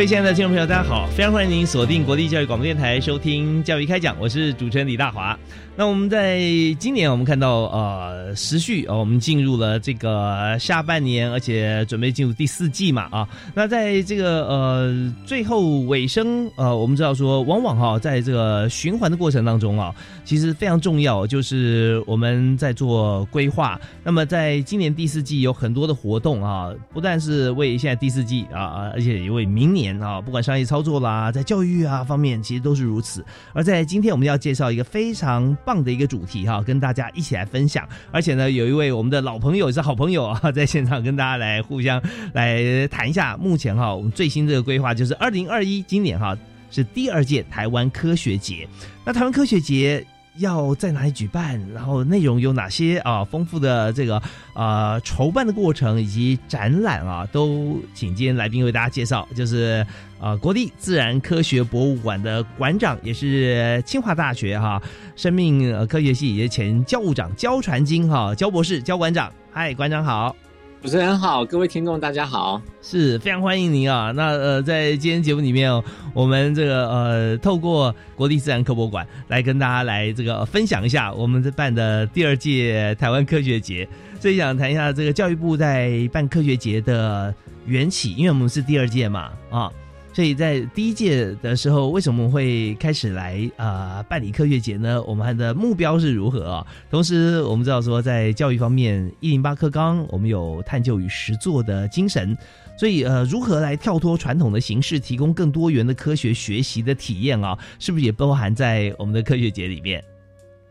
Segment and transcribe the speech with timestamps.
[0.00, 1.06] 各位亲爱的听众朋友，大家好！
[1.08, 5.38] 非常欢迎您锁定国立教育广播电台收听《教育开讲》，我是主持人李大华。
[5.76, 6.40] 那我们在
[6.78, 13.28] 今年，我们看到呃，时序啊，我们进入了这个下半年，而且准备进入第四季嘛啊。
[13.54, 23.80] 那在这个呃最后尾声呃，我们知道说，往往哈，在这个循环的过程当中啊，其实非常重要，就是我们在做规划。
[24.02, 29.89] 那么在今年第四季有很多的活动啊，不但是为现在第四季啊，而且也为明年。
[29.98, 33.24] 啊，不管商业操作啦，在教育啊方面，其实都是如此。
[33.54, 37.88] 而在今天，我们要介绍一个非常棒的一个主题哈，跟大家一起来分享。
[38.12, 42.02] 而且呢，有一位我们的老朋友，也是好朋友啊，在现场跟大家来互相
[42.34, 43.36] 来谈一下。
[43.38, 46.36] 目前哈，我们最新这个规划就是二零二一今年哈
[46.70, 48.68] 是第二届台湾科学节。
[49.04, 50.06] 那台湾科学节。
[50.40, 51.60] 要在哪里举办？
[51.72, 53.22] 然后内容有哪些啊？
[53.22, 54.20] 丰富的这个
[54.54, 59.28] 呃筹办的过程以及展览啊，都请今天来宾为大家介绍。
[59.36, 59.86] 就是
[60.18, 64.82] 呃国立自然科学博物馆的馆长，也是清华大学哈
[65.14, 69.32] 生命科学系也前教务长焦传金哈焦博士焦馆长。
[69.52, 70.34] 嗨，馆长好。
[70.82, 74.12] 主持人好，各位听众大家好，是非常欢迎您啊。
[74.12, 75.70] 那呃，在今天节目里面，
[76.14, 83.86] 我们这个呃，透过国立自然科博馆来跟大家来这个分享一下我们这办的第二届台湾科学节。
[84.18, 87.34] 所以想谈一下这个教育部在办科学节的
[87.66, 89.70] 缘起，因为我们是第二届嘛啊。
[90.12, 95.00] 所以在第一届的时候，为什么会开始来啊办理科学节呢？
[95.04, 96.66] 我们的目标是如何啊？
[96.90, 102.36] 同时，我们知道说在教育方面，一零八课纲我们有探究与实作的精神，
[102.76, 107.56] 所以呃，如何来跳脱传统的形式，提供更多元的科学学习的体验啊？
[107.78, 110.02] 是不是也包含在我们的科学节里面？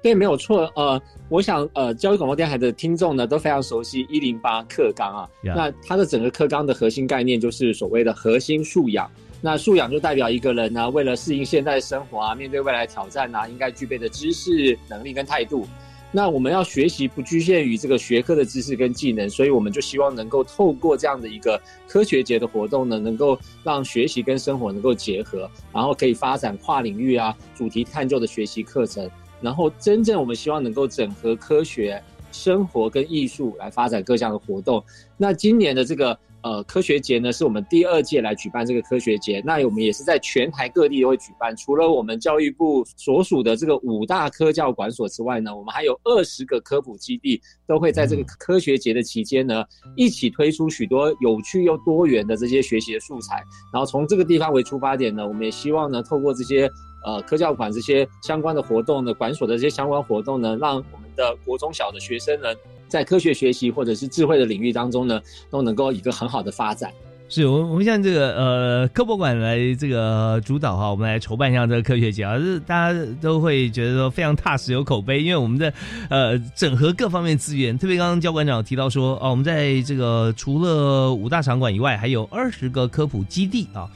[0.02, 0.70] 对，没有错。
[0.76, 5.30] 呃，我想呃，教育广播电台的听众呢都非常熟悉一零八课纲啊。
[5.42, 9.10] 那它的整个课纲的核心概念就是所谓的核心素养。
[9.42, 15.66] 那素养就代表一个人呢，为了适应现在生活啊，面对未来挑战啊，应该具备的知识、能力跟态度。
[16.12, 32.02] 那我们要学习不局限于这个学科的知识跟技能，所以我们就希望能够透过这样的一个科学节的活动呢，能够让学习跟生活能够结合，然后可以发展跨领域啊、主题探究的学习课程，然后真正我们希望能够整合科学、
[32.32, 34.84] 生活跟艺术来发展各项的活动。
[35.16, 36.20] 那今年的这个。
[36.42, 41.56] 呃，科学节呢是我们第二届来举办这个科学节，那我们也是在全台各地都会举办。
[41.56, 49.64] 除了我们教育部所属的这个五大科教馆所之外呢，我们还有二十个科普基地都会在这个科学节的期间呢，
[49.98, 53.44] 一起推出许多有趣又多元的这些学习的素材。
[53.74, 56.70] 然后从这个地方为出发点呢，我们也希望呢，透过这些
[57.04, 62.50] 呃科教馆这些相关的活动呢，馆所的这些相关活动呢，让我们的国中小的学生呢。
[62.88, 65.22] 在科学学习或者是智慧的领域当中呢，
[65.52, 66.92] 都能够一个很好的发展。
[67.28, 75.72] 是我们我们像这个呃科博馆来这个主导哈，我们来筹办一下这个科学节啊，是大家都会觉得说非常踏实有口碑，因为我们的
[76.10, 83.88] 呃整合各方面资源，特别刚刚教馆长提到说哦，我们在这个除了五大场馆以外，还有二十个科普基地啊。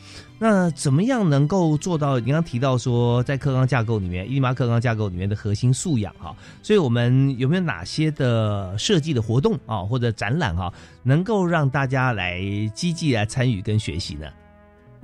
[0.44, 2.20] 那怎么样能够做到？
[2.20, 12.42] 你刚刚提到说，在课纲架构里面，一马课纲架构里面的核心素养哈，所以我们有没有哪些的设计的活动啊，或者展览哈，能够让大家来
[12.76, 14.28] 积极来参与跟学习呢？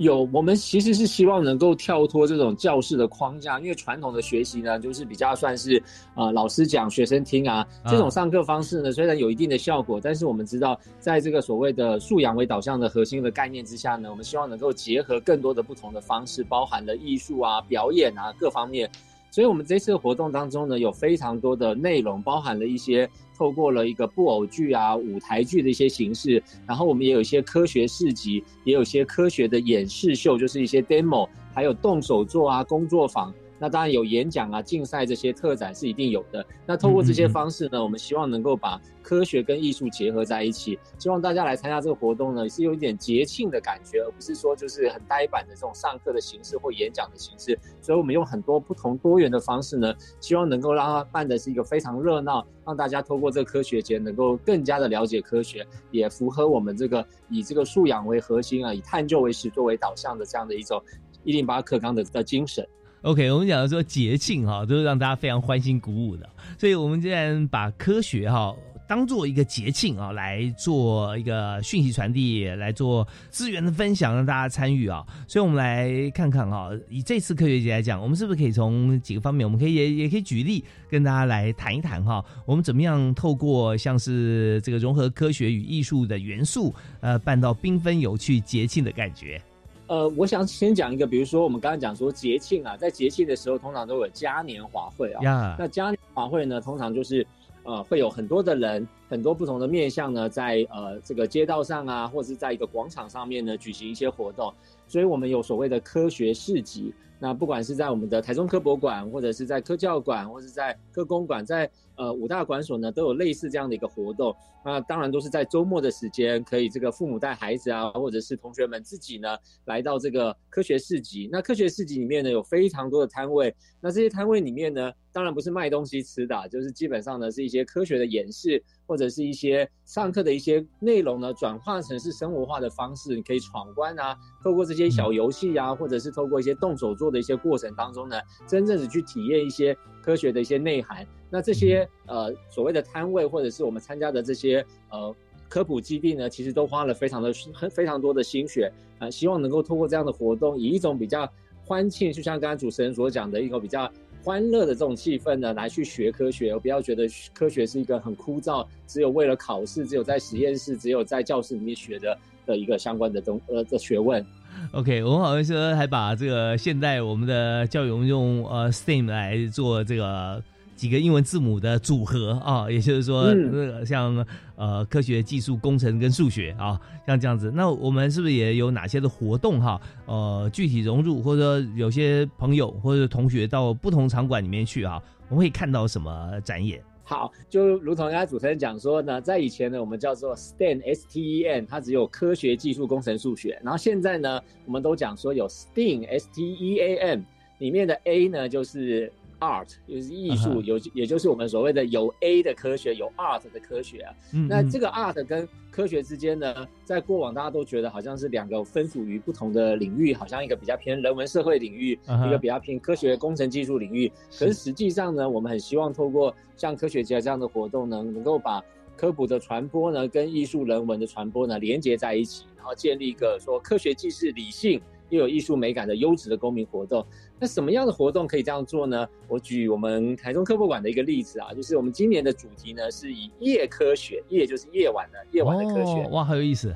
[0.00, 5.80] 有，我们其实是希望能够跳脱这种教室的框架，因为传统的学习呢，就是比较算是
[6.14, 18.90] 呃老师讲，学生听啊这种上课方式呢，虽然有一定的效果，但是我们知道，在这个所谓的素养为导向的核心的概念之下呢，我们希望能够结合更多的不同的方式，包含了艺术啊、表演啊各方面。
[19.30, 23.08] 所以，我们这次活动当中呢，有非常多的内容，包含了一些
[23.40, 33.32] 透过了一个布偶剧啊、舞台剧的一些形式，然后我们也有一些科学市集，也有一些科学的演示秀，就是一些 demo，还有动手做啊、工作坊。
[33.60, 36.44] 那当然有演讲啊、竞赛这些特展是一定有的。
[36.66, 40.78] 那透过这些方式呢，我们希望能够把科学跟艺术结合在一起。
[40.98, 47.58] 希望大家来参加这个活动呢，是有一点节庆的感觉，而不是说就是很呆板的这种上课的形式或演讲的形式。
[47.82, 60.82] 所以我们用很多不同多元的方式呢，希望能够让它办的是一个非常热闹，让大家通过这个科学节能够更加的了解科学，也符合我们这个以这个素养为核心啊，以探究为始作为导向的这样的一种
[61.24, 62.66] 一零八课纲的的精神。
[63.02, 66.28] OK，我们讲的说节庆哈，都是让大家非常欢欣鼓舞的。
[66.58, 68.54] 所以，我们既然把科学哈
[68.86, 75.02] 当做一个节庆啊，来做一个讯息传递，来做资源的分享，让大家参与啊。
[75.26, 89.40] 所以，我们来看看哈，以这次科学节来讲，我们是不是可以从几个方面，我们可以也也可以举例跟大家来谈一谈哈，我们怎么样透过像是这个融合科学与艺术的元素，呃，办到缤纷有趣节庆的感觉。
[89.90, 95.56] 呃，我想先讲一个，比如说我们刚刚讲说节庆啊，在节庆的时候通常都有嘉年华会啊。
[95.58, 97.26] 那嘉年华会呢，通常就是
[97.64, 104.54] 呃会有很多的人，很多不同的面向呢，在呃这个街道上啊，或者是在一个广场上面呢举行一些活动。
[104.86, 106.94] 所以我们有所谓的科学市集。
[107.20, 114.34] 那不管是在我们的台中科博馆，或者是在科教馆，或是在科工馆，在呃五大馆所呢，都有类似这样的一个活动。
[114.62, 119.28] 那当然都是在周末的时间，可以这个父母带孩子啊，或者是同学们自己呢，
[119.64, 121.28] 来到这个科学市集。
[121.32, 123.54] 那科学市集里面呢，有非常多的摊位。
[123.80, 134.14] 那这些摊位里面呢，当然不是卖东西吃的，就是基本上呢是一些科学的演示，或者是一些上课的一些内容呢，转化成是生活化的方式，你可以闯关啊，
[134.44, 138.16] 透过这些小游戏啊，或者是透过一些动手做的一些过程当中呢，
[138.46, 141.06] 真正的去体验一些科学的一些内涵。
[141.28, 145.14] 那这些呃所谓的摊位，或者是我们参加的这些呃
[145.48, 151.30] 科普基地呢，其实都花了非常的很非常多的心血啊，希望能够透过这样的活动，以一种比较
[151.64, 153.90] 欢庆，就像刚刚主持人所讲的一个比较。
[154.22, 164.22] 欢乐的这种气氛呢，来去学科学，不要觉得科学是一个很枯燥，只有为了考试，只有在实验室，只有在教室里面学的的一个相关的东呃的学问。
[164.72, 170.42] OK，我们好像说还把这个现代我们的教育用呃 STEAM 来做这个。
[170.76, 173.36] 几个英文字母的组合啊，也就是说，
[173.84, 174.26] 像
[174.56, 179.78] 呃科学技术工程跟数学啊，像这样子，那我们是不是也有哪些的活动哈？
[180.06, 184.98] 呃，具体融入或者说有些朋友或者同学到不同场馆里面去啊，
[185.28, 186.80] 我们会看到什么展演？
[187.10, 197.22] 好，就如同刚才主持人讲说呢，在以前呢，我们叫做 STEM，S T E N，它只有科学技术工程数学，然后现在呢，我们都讲说有 STEAM，S T E A M，
[197.58, 199.12] 里面的 A 呢就是。
[199.40, 204.14] Art 就是艺术，有也就是我们所谓的有 A 的科学，有 art 的科学啊。
[204.48, 214.10] 那这个 art 跟科学之间呢，在过往大家都觉得好像是两个分属于不同的领域，好像一个比较偏人文社会领域，一个比较偏科学工程技术领域。
[214.38, 218.62] 可是实际上呢，我们很希望透过像科学家这样的活动呢，能够把
[218.96, 224.80] 科普的传播呢，跟艺术人文的传播呢连接在一起，然后建立一个说科学既是理性。
[225.08, 227.04] 又有艺术美感的优质的公民活动，
[227.40, 229.08] 那什么样的活动可以这样做呢？
[229.26, 236.68] 我举我们台中科博馆的一个例子啊，就是我们今年的主题呢是以夜科学，夜就是夜晚的夜晚的科学，哇，好有意思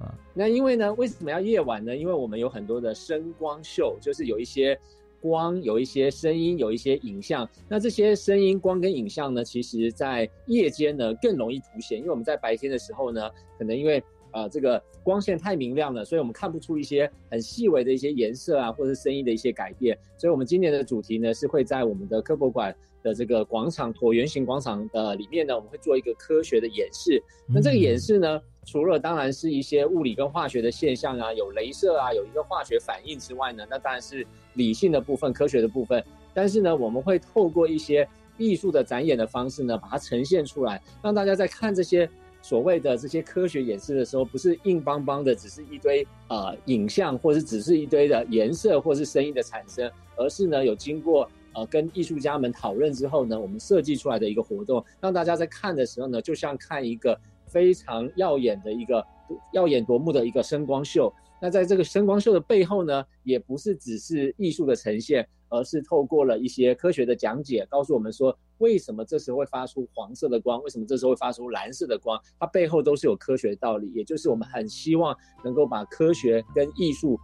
[0.00, 0.08] 啊！
[0.32, 1.94] 那因为呢，为什么要夜晚呢？
[1.94, 4.78] 因为我们有很多的声光秀，就是有一些
[5.20, 7.46] 光，有一些声音，有一些影像。
[7.68, 14.02] 那这些声音、光跟影像呢，其实在夜间呢更容易凸显，因为我们在白天的时候呢，可能因为
[14.36, 19.98] 呃，这个光线太明亮了，所以我们看不出一些很细微的一些颜色啊，或者声音的一些改变。
[20.18, 27.22] 所以，我们今年的主题呢，是会在我们的科博馆的这个广场椭圆形广场的里面呢，我们会做一个科学的演示。
[27.48, 36.04] 那这个演示呢，除了当然是一些物理跟化学的现象啊，有镭射啊，有一个化学反应之外呢，那当然是理性的部分、科学的部分。
[36.34, 42.06] 但是呢，我们会透过一些艺术的展演的方式呢，把它呈现出来，让大家在看这些。
[42.46, 59.04] 所谓的这些科学演示的时候，不是硬邦邦的，只是一堆呃影像，或者只是一堆的颜色，或是声音的产生，而是呢有经过呃跟艺术家们讨论之后呢，我们设计出来的一个活动，让大家在看的时候呢，就像看一个非常耀眼的一个
[59.52, 61.12] 耀眼夺目的一个声光秀。
[61.42, 68.36] 那在这个声光秀的背后呢，也不是只是艺术的呈现，而是透过了一些科学的讲解，告诉我们说。
[68.58, 70.62] 为什么这时候会发出黄色的光？
[70.62, 72.18] 为什么这时候会发出蓝色的光？
[72.40, 77.20] 它背后都是有科学道理，也就是我们很希望能够把科学跟艺术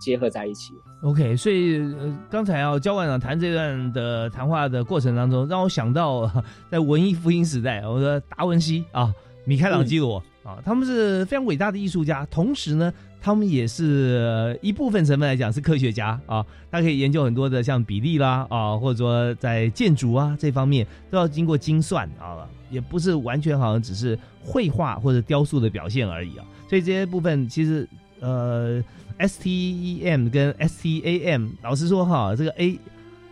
[0.00, 0.72] 结合在一起。
[1.04, 1.80] OK，所以
[2.28, 6.28] 刚才啊，焦馆长谈这段的谈话的过程当中，让我想到
[6.68, 9.14] 在文艺复兴时代，我说达文西啊、
[9.46, 12.92] 米开朗基罗啊，他们是非常伟大的艺术家，同时呢。
[13.24, 26.44] 他们也是一部分成分来讲是科学家啊，他可以研究很多的像比例啦啊，或者说在建筑啊这方面都要经过精算啊，也不是完全好像只是绘画或者雕塑的表现而已啊。
[26.68, 27.88] 所以这些部分其实
[28.20, 28.84] 呃
[29.18, 32.78] ，STEM 跟 STAM，老实说哈，这个 A。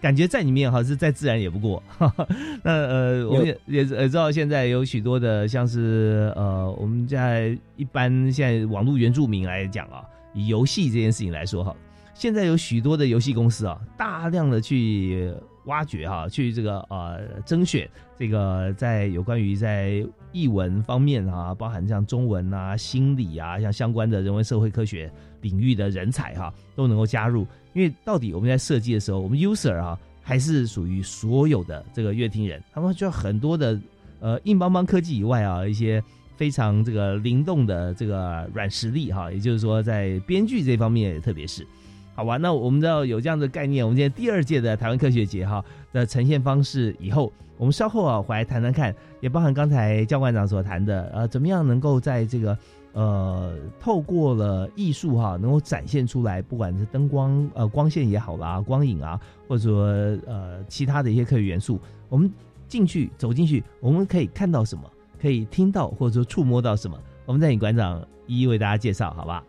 [0.02, 1.80] 感觉在里面哈是再自然也不过，
[2.62, 10.02] 那呃我们也也知道现在有许多的像是呃我们在一般现在网络原住民来讲啊，
[10.34, 11.72] 以游戏这件事情来说哈，
[12.14, 15.32] 现在有许多的游戏公司啊，大量的去
[15.64, 17.88] 挖掘哈，去这个呃甄选
[18.18, 27.46] 这个在有关于在译文方面啊，包含像中文啊、心理啊，像相关的人文社会科学领域的人才哈，都能够加入。
[27.74, 33.80] 因为到底我们在设计的时候，我们 user 啊，还是属于所有的这个乐听人，他们就很多的
[34.20, 36.02] 呃硬邦邦科技以外啊，一些
[36.36, 41.66] 非常这个灵动的这个软实力哈，也就是说在编剧这方面，特别是
[42.14, 42.36] 好吧。
[42.36, 52.56] 那我们知道有这样的概念，我们今天第二届的台湾科学节哈的呈现方式以后，我们稍后啊回来谈谈看，也包含刚才教官长所谈的呃，怎么样能够在这个。
[52.94, 59.86] 呃，透过了艺术哈，能够展现出来，不管是灯光呃光线也好啦，光影啊，或者说
[60.26, 62.30] 呃其他的一些科学元素，我们
[62.68, 64.84] 进去走进去，我们可以看到什么，
[65.18, 69.42] 可以听到或者说触摸到什么，我们再请馆长一一为大家介绍，好吧？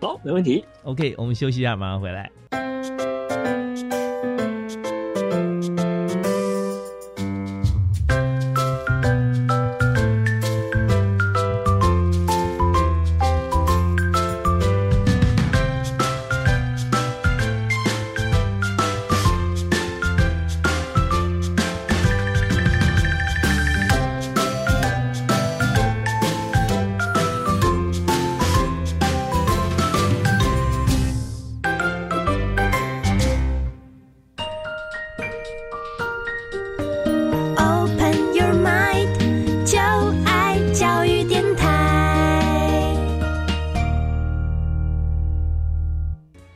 [0.00, 0.64] 好，没问题。
[0.84, 2.30] OK，我们休息一下，马上回来。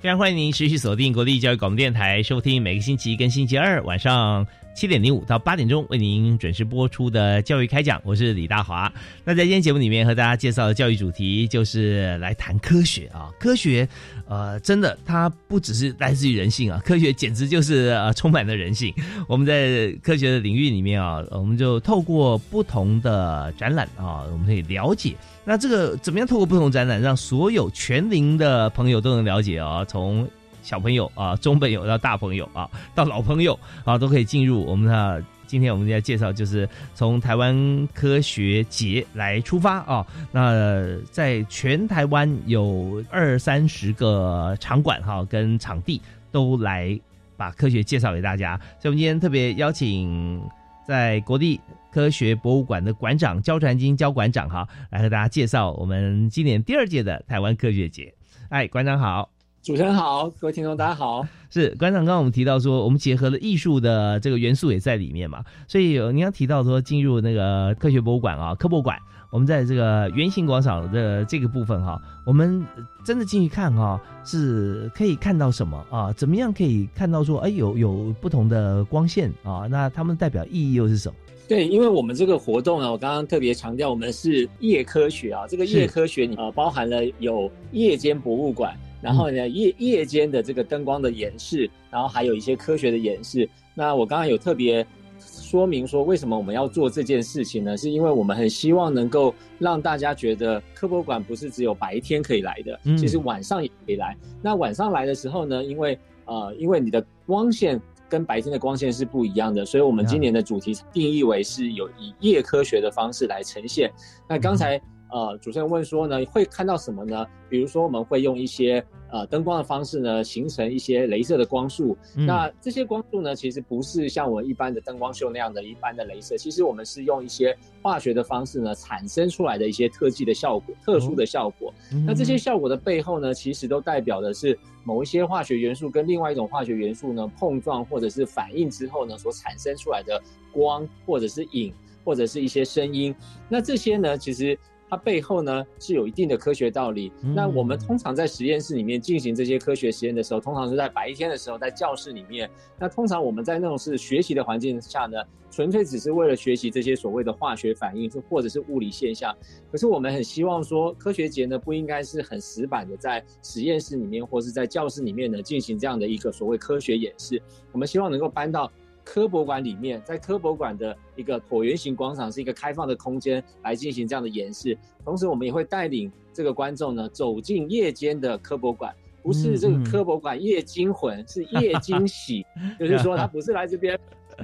[0.04, 4.46] 非常欢迎您持续锁定国立教育广播电台，收听每个星期一跟星期二晚上
[4.76, 7.98] 七点零五到八点钟为您准时播出的教育开讲。
[8.04, 8.92] 我是李大华。
[9.24, 13.88] 那在今天节目里面和大家介绍的教育主题就是来谈科学啊，科学，
[14.28, 18.92] 呃，真的它不只是来自于人性啊，科学简直就是呃充满了人性。
[19.26, 25.16] 我们在科学的领域里面啊，我们就透过不同的展览啊，我们可以了解。
[25.44, 29.84] 那这个怎么样透过不同展览，让所有全龄的朋友都能了解啊？
[29.84, 30.26] 从
[30.62, 35.22] 小朋友啊、中朋友到大朋友啊，到老朋友啊，都可以进入我们的。
[35.46, 40.04] 今天我们要介绍，就是从台湾科学节来出发啊。
[40.32, 46.00] 那在全台湾有二三十个场馆哈，跟场地
[46.32, 46.98] 都来
[47.36, 48.58] 把科学介绍给大家。
[48.80, 50.42] 所以，我们今天特别邀请
[50.88, 51.60] 在国立。
[51.94, 58.12] 科学博物馆的馆长焦传金焦馆长哈，来和大家介绍我们今年第二届的台湾科学节。
[58.48, 59.30] 哎，馆长好，
[59.62, 61.24] 主持人好，各位听众大家好。
[61.50, 68.98] 是馆长，刚刚我们提到说，我们结合了艺术的这个元素也在里面嘛，所以您刚提到说进入那个科学博物馆啊，科博馆。
[69.30, 72.64] 我们在这个圆形广场的这个部分哈，我们
[73.04, 76.12] 真的进去看哈，是可以看到什么啊？
[76.12, 79.68] 怎么样可以看到说，哎，有有不同的光线啊？
[79.70, 81.14] 那它们代表意义又是什么？
[81.46, 85.46] 对，因为我们这个活动呢，我刚刚特别强调，我们是夜科学啊。
[85.46, 93.48] 这个夜科学呃，包含了有夜间博物馆，然后呢夜夜间的这个灯光的演示，然后还有一些科学的演示。
[93.74, 94.86] 那我刚刚有特别。
[95.20, 97.76] 说明说为什么我们要做这件事情呢？
[97.76, 104.14] 是因为我们很希望能够让大家觉得科博馆不是只有白天可以来的，其实晚上也可以来。
[104.42, 105.96] 那晚上来的时候呢，因为
[106.26, 113.92] 呃，因为你的光线跟白天的光线是不一样的，所以我们今年的主题定义为是有以夜科学的方式来呈现。
[114.28, 114.80] 那刚才。
[115.10, 117.24] 呃，主持人问说呢，会看到什么呢？
[117.48, 121.96] 比如说，我们会用一些呃灯光的方式呢，形成一些镭射的光束。
[122.16, 131.72] 那这些光束呢，其实不是像我们一般的灯光秀那样的一般的镭射，其实我们是用一些化学的方式呢，产生出来的一些特技的效果、特殊的效果。
[132.04, 140.20] 那这些效果的背后呢，其实都代表的是某一些化学元素跟另外一种化学元素呢碰撞或者是反应之后呢，所产生出来的
[140.50, 141.72] 光或者是影
[142.04, 143.14] 或者是一些声音。
[143.48, 144.58] 那这些呢，其实。
[144.88, 147.10] 它背后呢是有一定的科学道理。
[147.34, 152.48] 那我们通常在实验室里面进行这些科学实验的时候，通常是在白天的时候，在教室里面。
[152.78, 155.18] 那通常我们在那种是学习的环境下呢，
[155.50, 159.34] 纯粹只是为了学习这些所谓的化学反应，或者是物理现象。
[159.72, 167.40] 可是我们很希望说，科学节呢不应该是很死板的在实验室里面或是在教室里面呢进行这样的一个所谓科学演示。
[167.72, 168.70] 我们希望能够搬到。
[169.04, 174.76] 科博馆里面，在科博馆的一个椭圆形广场是一个开放的空间来进行这样的演示。
[175.04, 182.44] 同时，我们也会带领这个观众呢走进夜间的科博馆，不是这个科博馆夜惊魂，是夜惊喜，
[182.80, 183.98] 就是说他不是来这边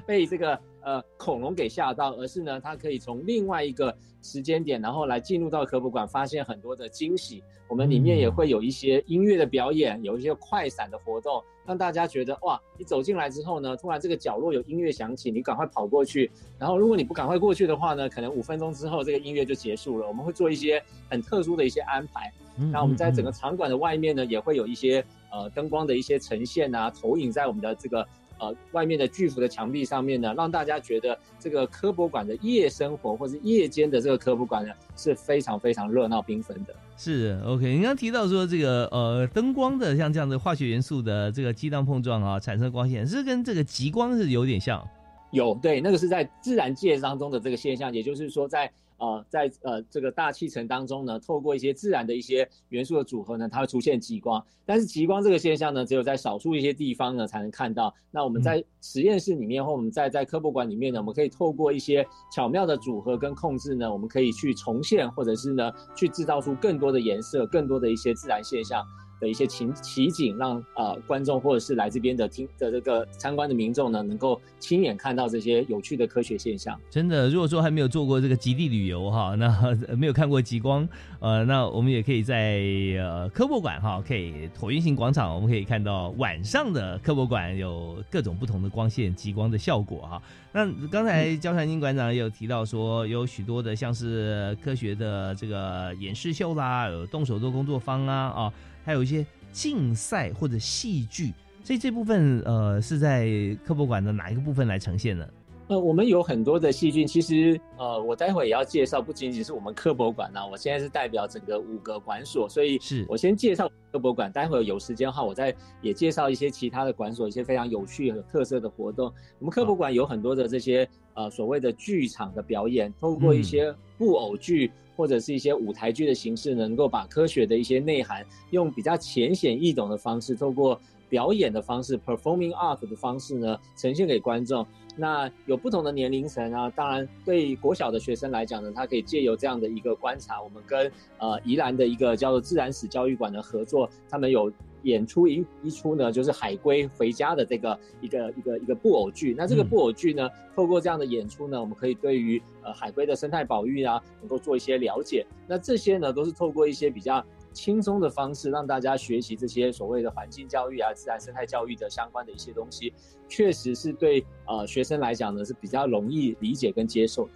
[0.07, 0.61] 被这个。
[0.83, 7.43] 呃，恐龙给吓到，而是呢，它可以从另外一个时间点，然后来进入到科普馆，发现很多的惊喜。
[7.69, 16.29] 我们里面也会有一些音乐的表演，有一些快闪的活动，让大家觉得哇，你走进来之后呢，突然这个角落有音乐响起，你赶快跑过去。
[16.59, 20.09] 然后如果你不赶快过去的话呢，可能五分钟之后这个音乐就结束了。
[20.09, 22.33] 我们会做一些很特殊的一些安排。
[22.73, 28.07] 那我们在整个场馆的外面呢，也会有一些呃灯光的一些呈现啊，投影在我们的这个。
[28.41, 36.75] 呃，外面的巨幅的墙壁上面呢，让大家觉得这个科博馆的夜生活，或是夜间的这个科博馆呢，是非常非常热闹缤纷的。
[36.97, 44.83] 是 OK，您刚提到说这个呃灯光的像这样的化学元素的这个激荡碰撞啊，产生光线，是跟这个极光是有点像。
[45.31, 48.71] 有对，那个是在自然界当中的这个现象，也就是说在。
[49.01, 54.45] 呃，在呃这个大气层当中呢，透过一些自然的一些元素的组合呢，它会出现极光。
[54.67, 57.93] 但是极光这个现象呢，只有在少数一些地方呢才能看到。
[58.11, 68.85] 那我们在实验室里面或我们在在科博馆里面呢，我们可以透过一些巧妙的组合跟控制呢，我们可以去重现或者是呢去制造出更多的颜色，更多的一些自然现象。
[69.21, 76.79] 的一些情奇景，让呃观众或者是来这边的听的这个参观的民众呢，能够亲眼看到这些有趣的科学现象。
[76.91, 80.89] 真的，如果说还没有做过这个极地旅游哈，那 没有看过极光，
[81.21, 82.61] 呃，那我们也可以在
[82.99, 90.23] 呃科博馆哈，可以椭圆形广场，我们可以看到晚上的科博馆有各种不同的光线极光的效果哈。
[90.53, 98.53] 那刚才焦传金馆长也有提到说，有许多的像是科学的这个演示秀啦，有动手做工作坊啊啊。
[98.85, 101.33] 还有一些竞赛或者戏剧，
[101.65, 103.29] 所以这部分呃是在
[103.65, 105.29] 科博馆的哪一个部分来呈现呢？
[105.71, 119.13] 呃，我们有很多的细菌，其实呃，我待会也要介绍，不仅仅是我们科博馆呢，我现在是代表整个五个馆所，所以是我先介绍科博馆，待会有时间的话，我再也介绍一些其他的馆所，一些非常有趣和特色的活动。
[119.39, 124.73] 我们科博馆有很多的这些呃所谓的剧场的表演，透过一些布偶剧。
[124.97, 130.79] 或者是一些舞台剧的形式，能够把科学的一些内涵，用比较浅显易懂的方式，透过
[131.11, 134.67] 表演的方式 （performing art） 的方式呢，呈现给观众。
[134.97, 144.51] 那有不同的年龄层啊，当然对国小的学生来讲呢，他可以借由这样的一个观察，我们跟呃宜兰的一个叫做自然史教育馆的合作，他们有。
[144.85, 149.35] 演出一一出呢，就是海龟回家的这个一个一个一个布偶剧。
[149.37, 155.27] 那这个布偶剧呢，透过这样的演出呢，我们可以对于呃海龟的生态保育啊，能够做一些了解。
[155.47, 162.93] 那这些呢，都是透过一些比较轻松的方式，让大家学习这些所谓的环境教育啊、自然生态教育的相关的一些东西，
[163.29, 167.31] 确实是对呃学生来讲呢是比较容易理解跟接受的。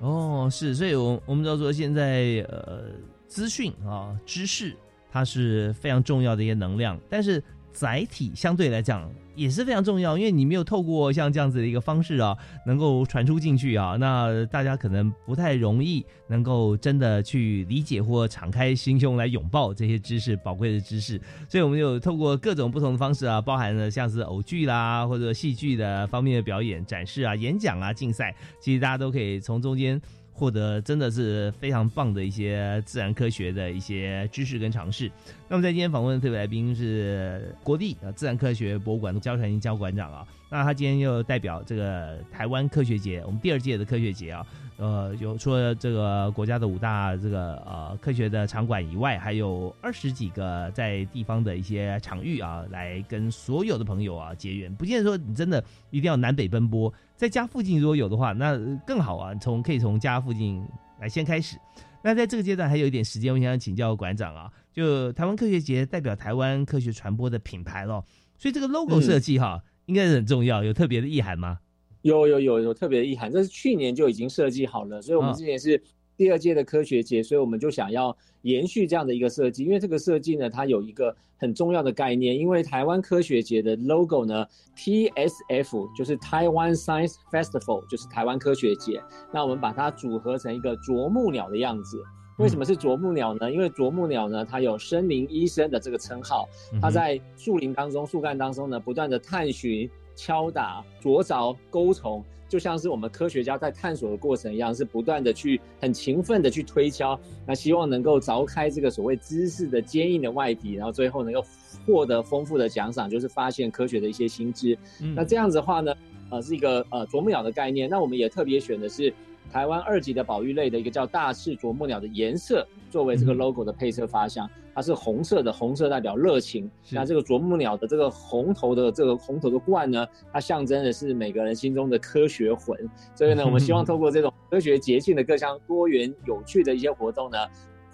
[0.00, 2.90] 哦，是，所以我我们叫做现在呃
[3.26, 4.76] 资讯啊知识。
[5.08, 7.42] 它是非常重要的一些能量，但是
[7.76, 12.34] 载体相对来讲也是非常重要，因为你没有透过像这样子的一个方式啊，
[12.64, 30.00] 能够传出进去啊，那大家可能不太容易能够真的去理解或敞开心胸来拥抱这些知识宝贵的知识，所以我们有透过各种不同的方式啊，包含了像是偶剧啦或者戏剧的方面的表演展示啊、演讲啊、竞赛，其实大家都可以从中间。
[30.36, 35.10] 获得真的是非常棒的一些自然科学的一些知识跟尝试。
[35.48, 44.46] 那么在今天访问的特别来宾是国立呃自然科学博物馆的焦传英焦馆长啊，那他今天又代表这个台湾科学节，我们第二届的科学节啊。
[44.78, 54.72] 呃，有除了这个国家的五大这个呃科学的场馆以外，还有二十几个在地方的一些场域啊，来跟所有的朋友啊结缘。
[54.74, 59.34] 不见得说你真的一定要南北奔波，在家附近如果有的话，那更好啊。
[59.36, 60.62] 从可以从家附近
[61.00, 61.56] 来先开始。
[62.02, 68.04] 那在这个阶段还有一点时间，我想请教馆长啊，就台湾科学节代表台湾科学传播的品牌咯，
[68.36, 71.58] 所以这个 logo 设计哈，应该是很重要，有特别的意涵吗？
[72.02, 75.82] 有有有有特别的意涵，这是去年就已经设计好了，所以我们之前是
[76.16, 84.46] 第二届的科学节，所以我们就想要延续这样的一个设计，因为这个设计呢，它有一个很重要的概念，因为台湾科学节的 logo 呢
[84.76, 92.02] ，TSF 就是 Taiwan Science Festival，就是台湾科学节，那我们把它组合成一个啄木鸟的样子。
[92.38, 93.50] 为什么是啄木鸟呢？
[93.50, 96.48] 因为啄木鸟呢，它有森林医生的这个称号，
[96.80, 102.22] 它在树林当中、树干当中呢，不断的探寻、敲打、啄凿、钩虫。
[102.48, 111.44] 就像是我们科学家在探索的过程一样，是不断的去很勤奋的去推敲，那希望能够凿开这个所谓知识的坚硬的外皮，然后最后能够
[111.84, 114.78] 获得丰富的奖赏，就是发现科学的一些新知。
[115.12, 115.92] 那这样子的话呢，
[116.30, 117.90] 呃，是一个呃啄木鸟的概念。
[117.90, 119.12] 那我们也特别选的是
[119.52, 124.48] 台湾二级的保育类的一个叫大赤啄木鸟的颜色作为这个 logo 的配色发香。
[124.74, 126.70] 它是红色的，红色代表热情。
[126.90, 132.78] 那这个啄木鸟的这个红头的这个红头的冠呢，它象征的是每个人心中的科学魂。
[133.14, 137.38] 所以呢， 我们希望透过这种科学节庆的各项多元有趣的一些活动呢。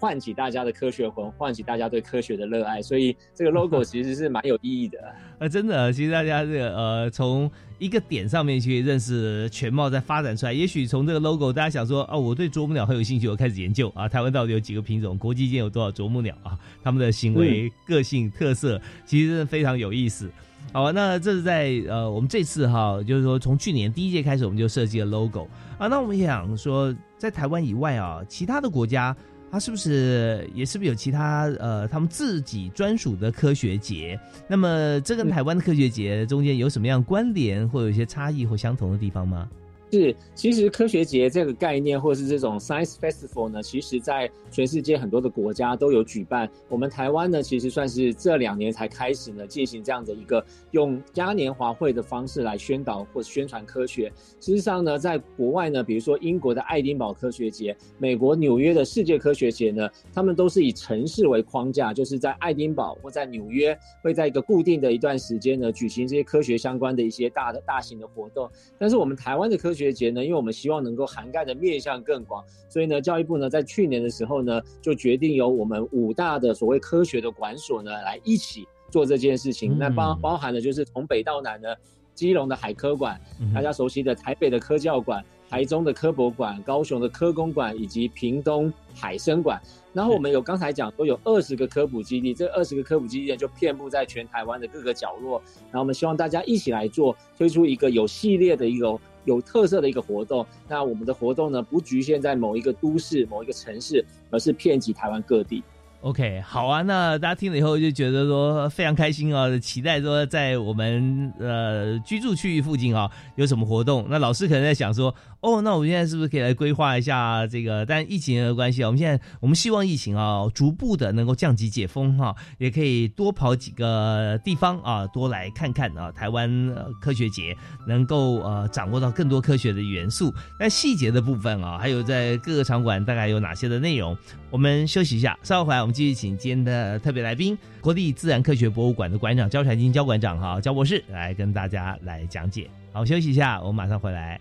[0.03, 4.99] 唤起大家的科学魂，唤起大家对科学的热爱，所以这个 logo 其实是蛮有意义的。
[5.39, 10.53] 呃，真的，其实大家这个呃，从一个点上面去认识全貌，再发展出来。
[10.53, 15.17] 也许从这个 logo，大家想说，哦，我对啄木鸟很有兴趣，我开始研究啊，台湾到底有几个品种？
[15.17, 16.59] 国际间有多少啄木鸟啊？
[16.83, 20.29] 他们的行为、个性、特色，其实非常有意思。
[20.73, 25.47] 好，那这是在呃，我们这次哈，就是说从去年第一届开始，我们就设计了 logo
[25.79, 25.87] 啊。
[25.87, 29.17] 那我们想说，在台湾以外啊，其他的国家。
[29.53, 34.19] 它是不是也是不是有其他呃他们自己专属的科学节？
[34.49, 39.47] 那么这跟台湾的科学节中间有什么样关联，或有一些差异或相同的地方吗？
[39.93, 46.49] 是，其实科学节这个概念，或是这种 science festival 呢，其实在全世界很多的国家都有举办。
[46.71, 54.11] 我们台湾呢，其实算是这两年才开始呢进行这样的一个用嘉年华会的方式来宣导或宣传科学。
[54.41, 68.51] 事实上呢，在国外呢，比如说英国的爱丁堡科学节，美国纽约的世界科学节呢，他们都是以城市为框架，就是在爱丁堡或在纽约，会在一个固定的一段时间呢举行这些科学相关的一些大的大型的活动。
[68.79, 79.77] 但是我们台湾的科学学节呢，因为我们希望能够涵盖的面向更广，所以呢，教育部呢在去年的时候呢，就决定由我们五大的所谓科学的管所呢来一起做这件事情。
[79.77, 81.69] 那包包含的就是从北到南呢，
[82.15, 83.21] 基隆的海科馆，
[83.53, 85.25] 大家熟悉的台北的科教馆。
[85.53, 89.61] 台中的科博馆、高雄的科工馆以及屏东海生馆，
[89.93, 95.43] 然后我们有刚才讲都有二十个科普基地，这二十个科普基地就遍布在全台湾的各个角落。
[95.65, 100.47] 然后我们希望大家一起来做，推出一个有系列的一个有特色的一个活动。
[100.69, 105.63] 那我们的活动呢，不局限在某一个都市、某一个城市，而是遍及台湾各地。
[106.03, 114.05] OK，好啊，那大家听了以后就觉得说非常开心啊，期待说在我们呃居住区域附近啊有什么活动。
[114.11, 117.87] 那老师可能在想说，哦，那我们现在是不是可以来规划一下这个？
[117.87, 126.11] 但疫情的关系啊，我们现在我们希望疫情啊逐步的能够降级解封哈，也可以多跑几个地方啊，多来看看啊。
[126.11, 130.35] 台湾科学节能够呃掌握到更多科学的元素。
[130.59, 134.19] 那细节的部分啊，还有在各个场馆大概有哪些的内容？
[134.51, 135.92] 我们休息一下，稍后回来我们。
[135.93, 142.69] 继续请今天的特别来宾，国立自然科学博物馆的馆长焦传金焦馆长哈，焦博士来跟大家来讲解。
[142.93, 144.41] 好，休息一下，我们马上回来。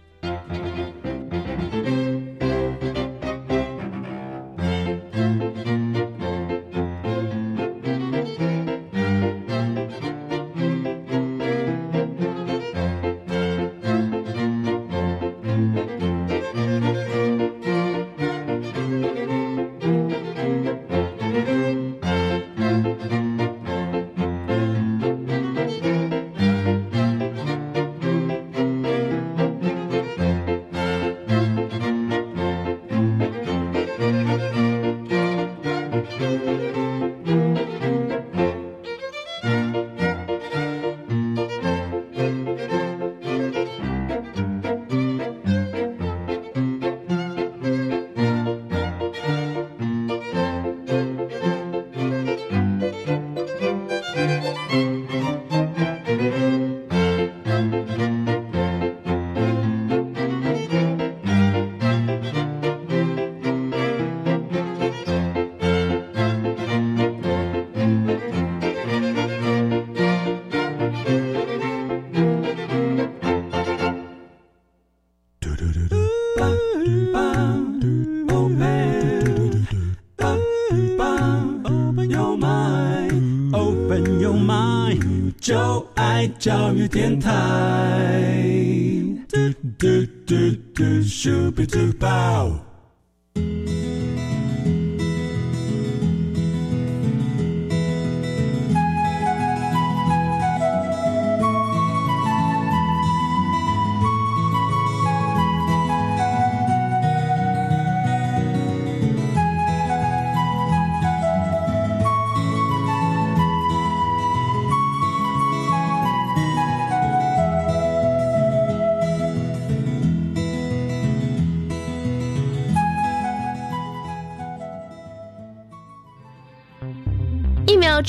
[86.42, 88.71] 教育电台。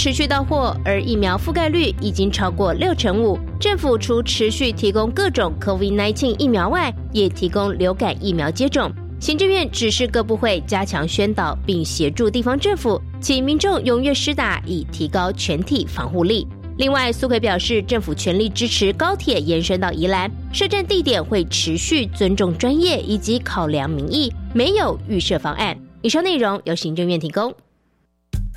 [0.03, 3.39] 持续到货，而疫苗覆盖率已经超过六成五。
[3.61, 8.93] 政府除持续提供各种 COVID-19 疫苗外，也提供流感疫苗接种。
[9.21, 16.49] 行政院指示各部会加强宣导，并协助地方政府，请民众踊跃施打，以提高全体防护力。
[16.79, 25.79] 另外，苏奎表示，政府全力支持高铁延伸到宜兰，设站地点会持续尊重专业以及考量民意，没有预设方案。
[26.01, 27.55] 以上内容由行政院提供。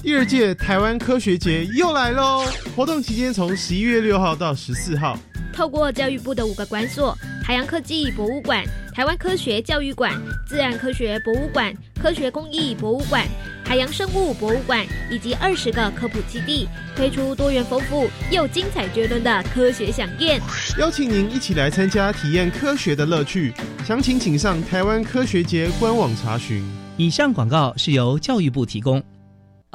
[0.05, 2.45] 第二届台湾科学节又来喽！
[2.75, 5.17] 活动期间从十一月六号到十四号。
[5.51, 8.63] 透过教育部的五个馆所：海洋科技博物馆、
[8.93, 10.13] 台湾科学教育馆、
[10.47, 13.25] 自然科学博物馆、科学工艺博物馆、
[13.63, 20.39] 海洋生物博物馆，以及二十个科普基地，推出多元丰富又精彩绝伦的科学飨宴，
[20.77, 23.51] 邀请您一起来参加，体验科学的乐趣。
[23.83, 26.63] 详情请上台湾科学节官网查询。
[26.95, 29.03] 以上广告是由教育部提供。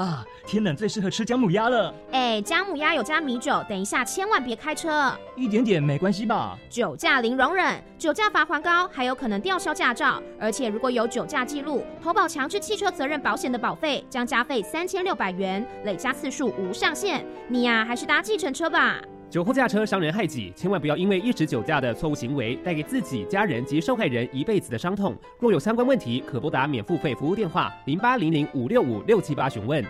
[0.01, 1.95] 啊，天冷最适合吃姜母鸭了。
[2.13, 5.13] 哎，姜母鸭有加米酒，等一下千万别开车。
[5.37, 6.57] 一点点没关系吧？
[6.71, 10.23] 酒驾零容忍，酒驾罚还高，还有可能吊销驾照。
[10.41, 17.23] 而且如果有酒驾记录，投保强制汽车责任保险的保费将加费三千六百元，累加次数无上限。
[17.47, 19.03] 你呀，还是搭计程车吧。
[19.31, 25.16] 酒后驾车伤人害己，千万不要因为一时酒驾的错误行为，带给自己、家人及受害人一辈子的伤痛。
[25.38, 29.85] 若有相关问题，可拨打免付费服务电话零八零零五六五六七八询问。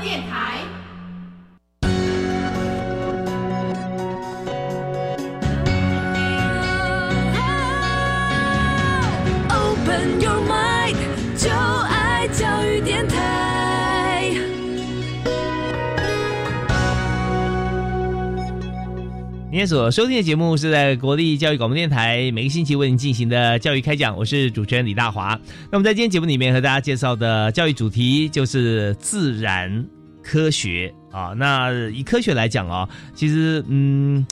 [0.00, 0.79] 电台。
[19.50, 25.36] 今天所收听的节目是在国立教育广播电台每个星期为您进行的教育开讲，我是主持人李大华。
[25.72, 29.84] 那么在今天节目里面和大家介绍的教育主题就是自然
[30.22, 31.34] 科学啊。
[31.36, 34.24] 那以科学来讲啊，其实嗯，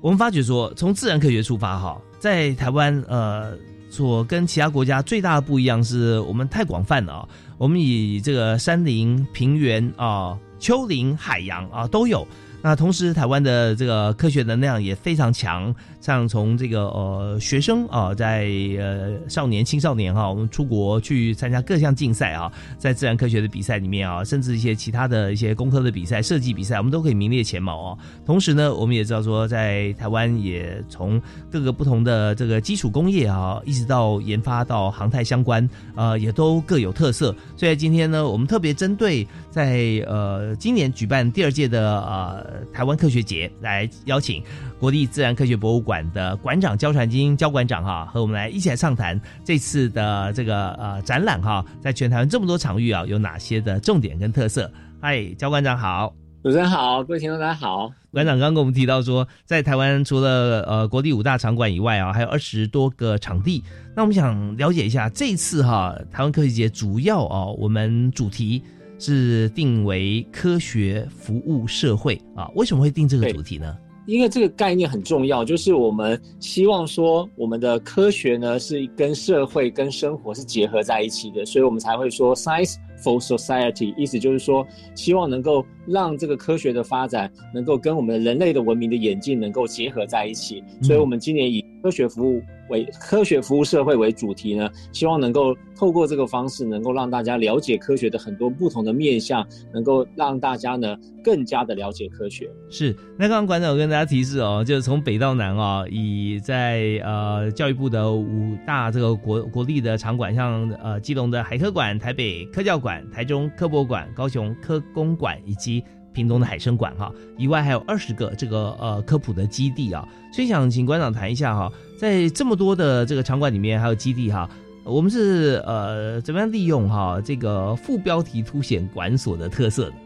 [0.00, 3.58] 我们发觉说从自然科学出发哈，在台湾呃。
[3.88, 7.28] 所跟其他国家最大的不一样是我们太广泛了啊！
[7.56, 12.26] 我们以这个山林、 平原啊、丘陵、海洋啊都有。
[12.68, 27.98] 那同时，台湾的这个科学能量也非常强，像从这个呃学生啊，在呃少年、青少年哈，我们出国去参加各项竞赛啊，在自然科学的比赛里面啊，甚至一些其他的一些工科的比赛、设计比赛，我们都可以名列前茅哦。
[28.24, 37.32] 同时呢，我们也知道说，在台湾也从各个不同的这个基础工业啊，一直到研发到航太相关，呃，也都各有特色。
[37.56, 42.55] 所以今天呢，我们特别针对在呃今年举办第二届的呃。
[42.72, 44.42] 台湾科学节来邀请
[44.78, 54.70] 国立自然科学博物馆的馆长焦传金焦馆长哈，和我们来一起来畅谈这次的这个呃展览哈，在全台湾这么多场域啊，有哪些的重点跟特色？
[55.00, 57.90] 嗨，焦馆长好，主持人好，各位听众大家好。
[58.12, 63.62] 馆长刚刚跟我们提到说，在台湾除了呃国立五大场馆以外啊，还有二十多个场地。
[63.94, 68.62] 那我们想了解一下，这次哈台湾科学节主要啊，我们主题。
[68.98, 72.50] 是定为科学服务社会啊？
[72.54, 73.76] 为什么会定这个主题呢？
[74.06, 90.62] 因为这个概念很重要，就是我们希望说，我们的科学呢是跟社会、跟生活是结合在一起的，所以我们才会说 science for society，意思就是说，希望能够让这个科学的发展能够跟我们人类的文明的演进能够结合在一起。
[90.82, 92.42] 所以我们今年以科学服务。
[92.68, 102.50] 为科学服务社会为主题呢，希望能够透过这个方式，能够让大家了解科学的很多不同的面向，能够让大家呢更加的了解科学。
[102.68, 115.84] 是，那刚刚馆长有跟大家提示哦，就是从北到南啊，以在呃教育部的五大这个国国立的场馆，像呃基隆的海科馆、台北科教馆、台中科博馆、高雄科工馆以及。
[116.16, 124.48] 屏东的海生馆哈，以外还有二十个这个呃科普的基地啊，所以想请馆长谈一下哈，在这么多的这个场馆里面还有基地哈，
[124.82, 129.96] 我们是呃怎么样利用哈这个副标题凸显馆所的特色呢？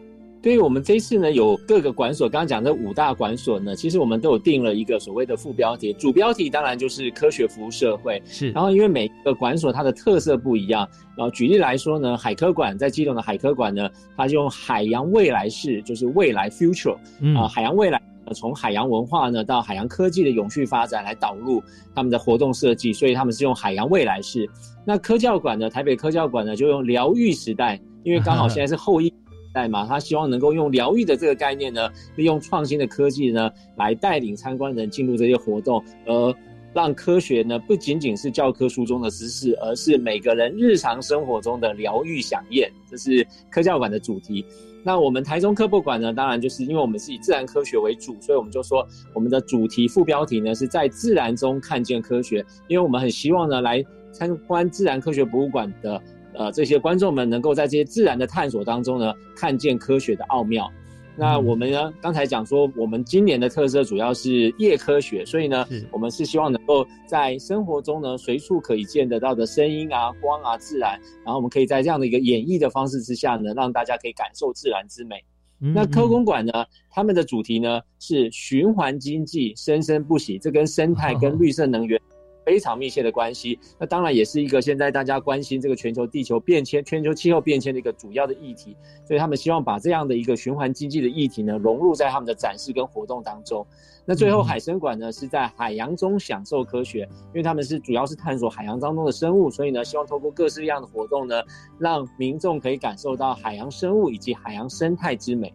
[0.42, 8.22] 对于我们这一次呢，有各个馆所，刚刚讲的五大馆所呢，其实我们都有定了一个所谓的副标题，主标题当然就是科学服务社会。
[8.24, 16.96] 是，然后因为每个馆所它的特色不一样，然后举例来说呢，海科馆在基隆的海科馆呢，它就用海洋未来式，就是未来 future
[17.36, 18.00] 啊，海洋未来
[18.32, 21.62] 从海洋文化呢到海洋科技的永续发展来导入
[21.94, 24.48] 他们的活动设计，所以他们是用海洋未来式。
[24.86, 29.12] 那科教馆呢，台北科教馆呢就用疗愈时代，因为刚好 现在是后疫。
[29.52, 36.34] 代嘛，他希望能够用疗愈的这个概念呢，利用创新的科技呢，来带领参观人进入这些活动，而
[36.72, 42.70] 让科学呢不仅仅是教科书中的知识，而是每个人日常生活中的疗愈享宴。
[42.88, 44.44] 这是科教馆的主题。
[44.82, 56.00] 那我们台中科博馆呢，当然就是因为我们是以自然科学为主，所以我们就说我们的主题副标题呢是在自然中看见科学，因为我们很希望呢来参观自然科学博物馆的。
[56.40, 60.66] 呃，这些观众们能够在这些自然的探索当中呢，看见科学的奥妙。
[61.14, 75.22] 那我们呢，刚才讲说，我们今年的特色主要是夜科学，所以呢，我们是希望能够在生活中呢，随处可以见得到的声音啊、光啊、自然，然后我们可以在这样的一个演绎的方式之下呢，让大家可以感受自然之美。
[75.58, 82.00] 那科工馆呢，他们的主题呢是循环经济，生生不息，这跟生态 跟绿色能源。
[82.44, 88.76] 非常密切的关系，那当然也是一个现在大家关心这个全球地球变迁、全球气候变迁的一个主要的议题，
[89.06, 93.66] 所以他们希望把这样的一个循环经济的议题呢融入在他们的展示跟活动当中。
[94.06, 101.42] 那最后海参馆呢是在海洋中享受科学，因为他们是主要是探索海洋当中的生物，所以呢希望透过各式各样的活动呢，
[101.78, 105.52] 让民众可以感受到海洋生物以及海洋生态之美。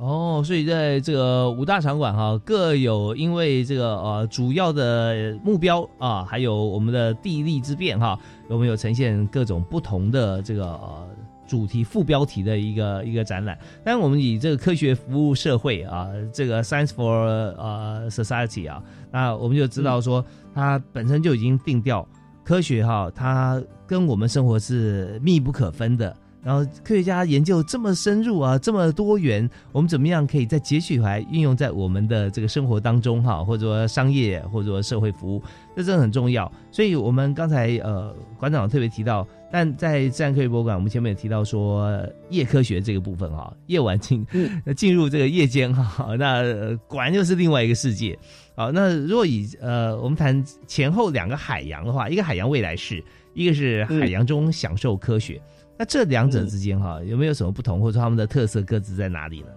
[0.00, 11.06] 哦，所以在这个五大场馆哈，各有因为这个呃主要的目标啊，还有我们的地利之变哈，我们有呈现各种不同的这个呃
[11.46, 13.58] 主题副标题的一个一个展览？
[13.84, 17.12] 但是我们以这个科学服务社会啊，这个 Science for
[17.58, 18.82] 呃 Society 啊，
[19.12, 22.08] 那我们就知道说它本身就已经定调
[22.42, 26.16] 科学哈，它跟我们生活是密不可分的。
[26.42, 35.42] 然后科学家研究这么深入啊，这么多元，我们怎么样可以再截取回来运用在我们的这个生活当中哈，或者说商业或者说社会服务，
[35.76, 36.50] 这真的很重要。
[36.70, 41.92] 所以我们刚才呃馆长特别提到，但在自然科学博物馆，我们前面也提到说
[42.30, 44.26] 夜科学这个部分哈，夜晚进
[44.74, 48.18] 进入这个夜间哈，那果然又是另外一个世界。
[48.54, 55.38] 好，那如果以呃我们谈前后两个海洋的话，一个海洋未来式，一个是海洋中享受科学。
[55.80, 59.48] 那这两者之间哈有没有什么不同，或者说他们的特色各自在哪里呢？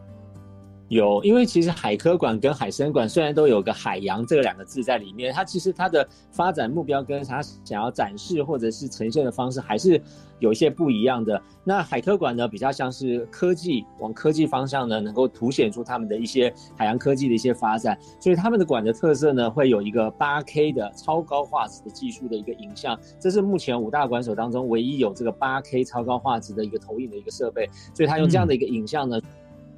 [0.94, 10.02] 有，因为其实海科馆跟海生馆虽然都有个海洋这两个字在里面，它其实它的发展目标跟它想要展示或者是呈现的方式还是。
[10.40, 11.42] 有一些不一样的。
[11.64, 17.98] 那海科馆呢，比较像是科技，往科技方向呢，能够凸显出他们的一些海洋科技的一些发展。
[18.20, 27.70] 所以他们的馆的特色呢，会有一个八 K 的超高画质的技术的一个影像，这是目前五大馆所当中唯一有这个八 K 超高画质的一个投影的一个设备。
[27.94, 29.22] 所以他用这样的一个影像呢，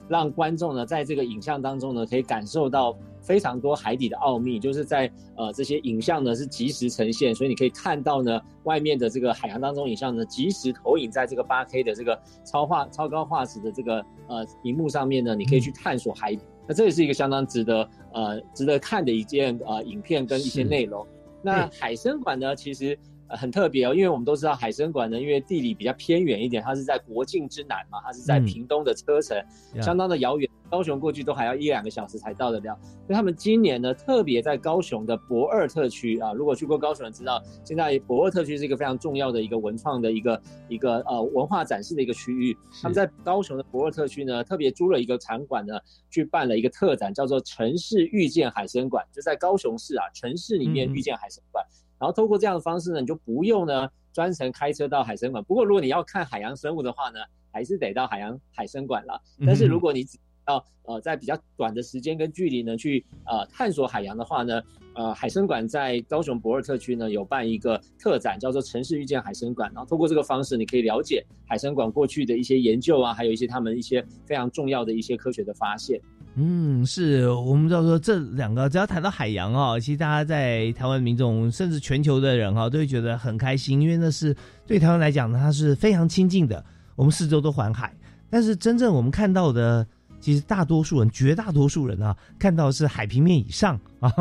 [0.08, 2.98] 让观众呢，在这个影像当中呢，可以感受到。
[3.26, 16.42] 非常多海底的奥秘，就是在呃这些影像呢是及时呈现，所以你可以看到呢外面的这个海洋当中影像呢及时投影在这个八 K 的这个超画超高画质的这个呃荧幕上面呢，你可以去探索海底。
[16.68, 21.04] 那这也是一个相当值得呃值得看的一件呃影片跟一些内容。
[21.42, 22.96] 那海参馆呢，其实。
[23.28, 29.36] 呃，很特别哦，因为我们都知道海参馆呢，因为地理比较偏远一点，它是在国境之南嘛，它是在屏东的车程，
[29.82, 32.78] 相当的遥远，高雄过去都还要一两个小时才到得了。
[33.06, 42.56] 所以他们今年呢，特别在高雄的博二特区啊，如果去过高雄的知道，现在博二特区是一个非常重要的一个文创的一个一个呃文化展示的一个区域。
[42.82, 45.80] 他们在高雄的博二特区呢，特别租了一个场馆呢，
[46.12, 51.66] 去办了一个特展，叫做“城市遇见海参馆”，就在高雄市啊，城市里面遇见海参馆。
[52.00, 55.44] 然后通过这样的方式呢，你就不用呢专程开车到海参馆。
[55.44, 57.20] 不过如果你要看海洋生物的话呢，
[57.52, 59.22] 还是得到海洋海参馆了。
[59.46, 64.62] 但是如果你只要呃在比较短的时间跟距离呢去呃探索海洋的话呢，
[64.94, 69.72] 呃海参馆在高雄博尔特区呢有办一个特展，叫做“城市遇见海参馆”。
[69.74, 76.00] 然后通过这个方式，你可以了解海参馆过去的一些研究啊，还有一些他们一些非常重要的一些科学的发现。
[76.38, 84.36] 嗯，是我们知道说这两个，只要谈到海洋哦，其实大家在台湾民众，甚至全球的人哈，都会觉得很开心，因为那是
[84.68, 86.64] 对台湾来讲呢，它是非常亲近的，
[86.96, 87.94] 我们四周都环海。
[88.30, 89.88] 但是真正我们看到的，
[90.20, 94.12] 其实大多数人，绝大多数人啊，看到是海平面以上啊，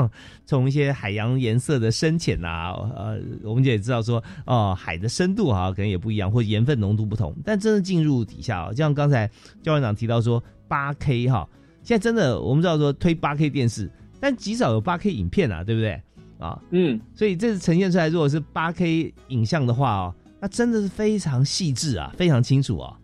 [0.47, 7.35] 从一些海洋颜色的深浅啊，呃，我们也知道说，哦，海的深度啊，可能也不一样，或盐分浓度不同。
[7.45, 9.29] 但真的进入底下啊，就像刚才
[9.65, 11.49] 教院长提到说，八 K 哈，
[11.85, 16.03] 现在真的我们知道说推八 K 电视，但极少有八 K 影片啊，对不对？
[16.39, 22.99] 啊，嗯，所以这是呈现出来，如果是八 K 影像的话哦，那真的是非常细致啊，非常清楚啊。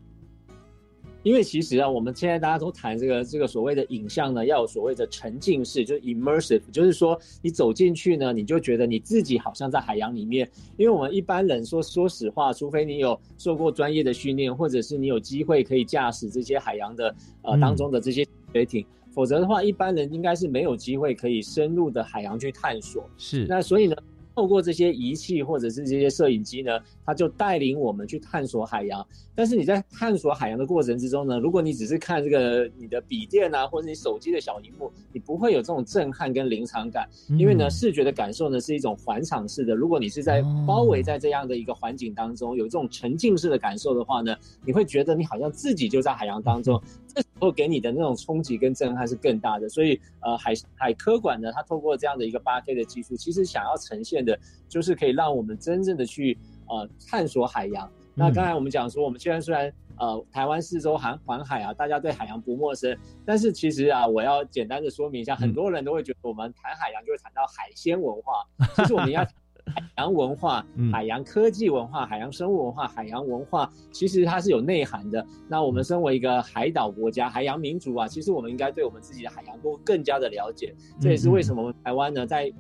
[1.23, 10.49] 因为其实啊，我们现在大家都谈这个这个所谓的影像呢，要有所谓的沉浸式，就是 immersive，就是说你走进去呢，你就觉得你自己好像在海洋里面。
[10.77, 23.09] 因为我们一般人说说实话，除非你有受过专业的训练，或者是你有机会可以驾驶这些海洋的呃当中的这些水艇，否则的话，一般人应该是没有机会可以深入的海洋去探索。
[23.19, 23.97] 是，那所以呢？
[24.41, 29.07] 透过这些仪器或者是这些摄影机呢，它就带领我们去探索海洋。
[29.35, 37.07] 但是你在探索海洋的过程之中呢，如果你只是看这个你的笔电啊，或者你手机的小荧幕，你不会有这种震撼跟临场感。
[37.39, 39.75] 因为呢，视觉的感受呢是一种环场式的。
[39.75, 44.35] 如果你是在包围在这样的一个环境当中，有这种沉浸式的感受的话呢，
[44.65, 46.83] 你会觉得你好像自己就在海洋当中。
[47.15, 49.69] 这时候给你的那种冲击跟震撼是更大的。
[49.69, 54.39] 所以，呃，海海科馆呢，它透过这样的一个八 K 的技术，其实想要呈现的。
[54.69, 56.39] 就是可以让我们真正的去
[56.69, 57.91] 呃探索海洋。
[58.15, 62.97] 那刚才我们讲说，我们现在虽然呃台湾四周环环海啊，大家对海洋不陌生，
[63.27, 68.47] 但是其实啊，我要简单的说明一下，很多人都会觉得我们谈海洋就会谈到海鲜文化，
[68.77, 69.27] 其实我们要
[69.75, 75.25] 海洋文化、海洋科技文化、海洋生物文化、海洋文化，其实它是有内涵的。
[75.49, 80.75] 那我们身为一个海岛国家、海洋民族啊，其实我们应该对我们自己的海洋都更加的了解。
[81.01, 82.53] 这也是为什么我们台湾呢，在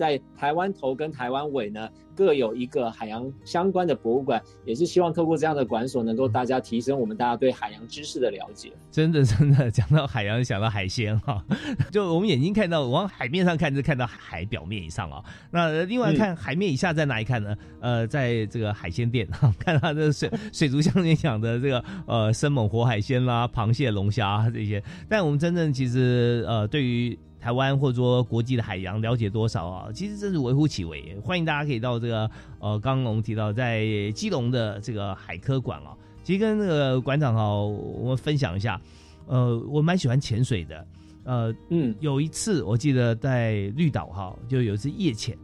[0.00, 1.86] 在台湾头跟台湾尾呢，
[2.16, 8.72] 各有一个海洋相关的博物馆，也是希望透过这样的馆所，能够大家提升我们大家对海洋知识的了解。
[8.90, 11.44] 真的，真的，讲到海洋，想到海鲜哈，
[11.92, 15.22] 就我们眼睛看到往海面上看，就看到海表面以上啊。
[15.50, 17.54] 那另外看海面以下在哪里看呢？
[17.80, 24.82] 呃，在这个海鲜店哈， 看它的水水族箱里养的这个呃生猛活海鲜啦，螃蟹、龙虾这些。
[25.10, 27.18] 但我们真正其实呃对于。
[27.40, 29.88] 台湾或者说国际的海洋了解多少啊？
[29.92, 31.18] 其实这是微乎其微。
[31.24, 38.80] 欢迎大家可以到这个呃，刚刚我们提到在基隆的这个海科馆啊，其实跟那个馆长哈，我们分享一下。
[39.26, 40.86] 呃，我蛮喜欢潜水的。
[41.24, 45.36] 呃，嗯，有一次我记得在绿岛哈，就有一次夜潜。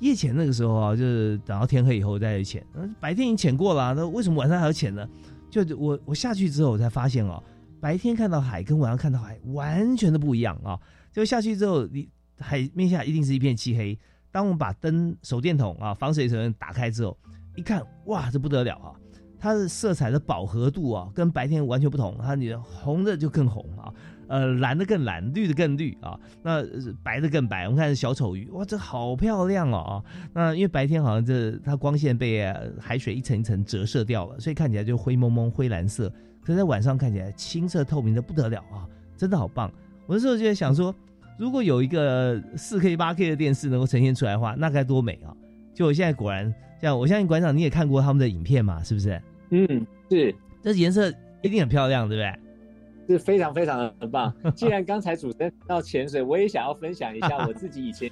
[0.00, 2.64] 夜潜那个时候啊，就是等到天黑以后再潜。
[3.00, 5.08] 白天已经潜过了，那为什么晚上还要潜呢？
[5.50, 7.42] 就我我下去之后，我才发现哦，
[7.80, 10.78] 白天看到海跟晚上看到海完全的不一样啊。
[11.14, 12.08] 就下去之后，你
[12.40, 13.96] 海面下一定是一片漆黑。
[14.32, 17.16] 当我们把灯、手电筒啊、防水层打开之后，
[17.54, 18.90] 一看，哇，这不得了啊！
[19.38, 22.18] 它的色彩的饱和度啊，跟白天完全不同。
[22.20, 23.94] 它你红的就更红啊，
[24.26, 26.64] 呃，蓝的更蓝，绿的更绿啊，那
[27.04, 27.66] 白的更白。
[27.66, 29.92] 我们看小丑鱼，哇，这好漂亮哦啊！
[30.32, 32.44] 那因为白天好像这它光线被
[32.80, 36.12] 海水一层一层折射掉了，所以看起来就灰蒙蒙、灰蓝色。
[36.40, 39.70] 可是在晚上看起来清澈透明的不得了啊，真的好棒！
[40.06, 40.94] 我那时候就在想说。
[41.36, 45.34] 如果有一个四 K、八 K 的电视能够呈现出来的话，那该多美啊！
[45.74, 49.20] 就我现在果然，像我相信馆长你也看过他们的影片嘛，是不是？
[49.50, 50.32] 嗯，是。
[50.62, 53.16] 这颜色一定很漂亮，对不对？
[53.16, 54.32] 是非常非常的棒。
[54.54, 58.08] 既然刚才主持人到潜水，我也想要分享一下 我自己以前。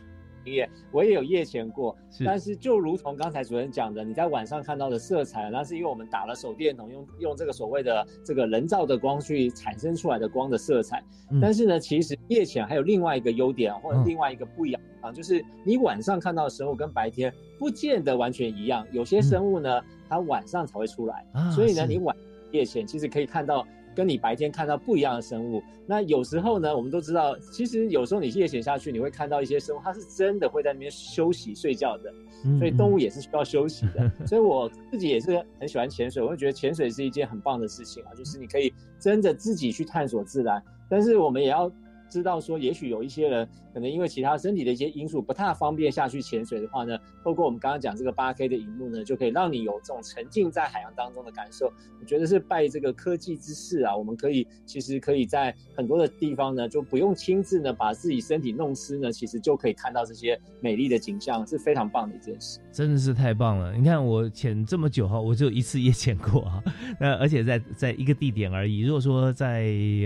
[0.90, 11.02] 我也有夜潜过，但是就如同刚才主任讲的，你在晚上看到的色彩，那是因为我们打了手电筒，用用这个所谓的这个人造的光去产生出来的光的色彩。
[11.40, 21.24] 但是呢，其实夜潜还有另外一个优点，或者另外一个不一样啊，就是你晚上看到的生物跟白天不见得完全一样，有些生物呢，它晚上才会出来，
[21.54, 22.16] 所以呢，你晚
[22.50, 23.66] 夜潜其实可以看到。
[23.94, 32.12] 跟你白天看到不一样的生物，那有时候呢，我们都知道，其实有时候你夜潜下去，你会看到一些生物，它是真的会在那边休息睡觉的，
[32.58, 34.10] 所以动物也是需要休息的。
[34.26, 41.70] 所以我自己也是很喜欢潜水，我会觉得潜水是一件很棒的事情啊，就是你可以真的自己去探索自然，但是我们也要。
[42.12, 51.72] 知道说，也许有一些人可能因为其他身体的一些因素不太方便下去潜水的话呢，透过我们刚刚讲这个八 K 的荧幕呢，就可以让你有这种沉浸在海洋当中的感受。
[51.98, 62.60] 我觉得是拜这个科技之赐啊，我们可以其实可以在很多的地方呢，就不用亲自呢把自己身体弄湿呢，其实就可以看到这些美丽的景象，是非常棒的一件事。
[62.70, 63.72] 真的是太棒了！
[63.74, 66.62] 你看我潜这么久哈，我就一次也潜过啊，
[67.00, 68.80] 那而且在在一个地点而已。
[68.80, 69.64] 如果说在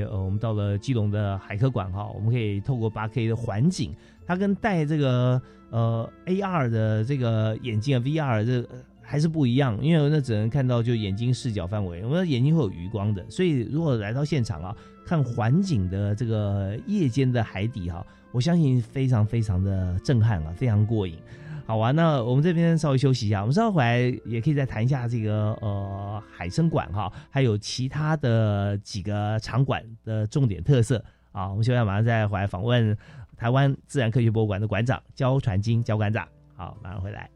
[0.09, 1.91] 呃我们到了基隆的海科馆。
[1.97, 5.41] 好，我们可以透过八 K 的环境，它跟戴这个
[5.71, 8.69] 呃 AR 的这个眼镜啊，VR 这
[9.01, 14.77] 还是不一样，因为那只能看到就眼睛视角范围，我们眼睛会有余光的，所以如果来到现场啊，
[15.07, 21.17] 看环景的这个夜间的海底哈，我相信非常非常的震撼啊，非常过瘾。
[21.65, 31.05] 好啊，那我们这边稍微休息一下，我们稍后回来也可以再谈一下这个呃海参馆哈，还有其他的几个场馆的重点特色
[31.37, 31.51] 啊。
[31.51, 32.97] 我们现在马上再回来访问
[33.37, 36.27] 台湾自然科学博物馆的馆长焦传金焦馆长。
[36.57, 37.31] 好，马上回来。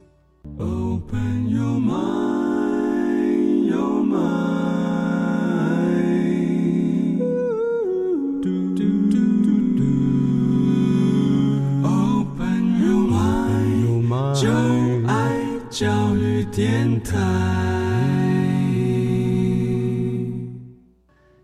[0.58, 4.80] Open your mind, your mind.
[11.82, 13.06] Open your
[14.00, 14.48] mind，就
[15.06, 15.36] 爱
[15.68, 17.69] 教育电台。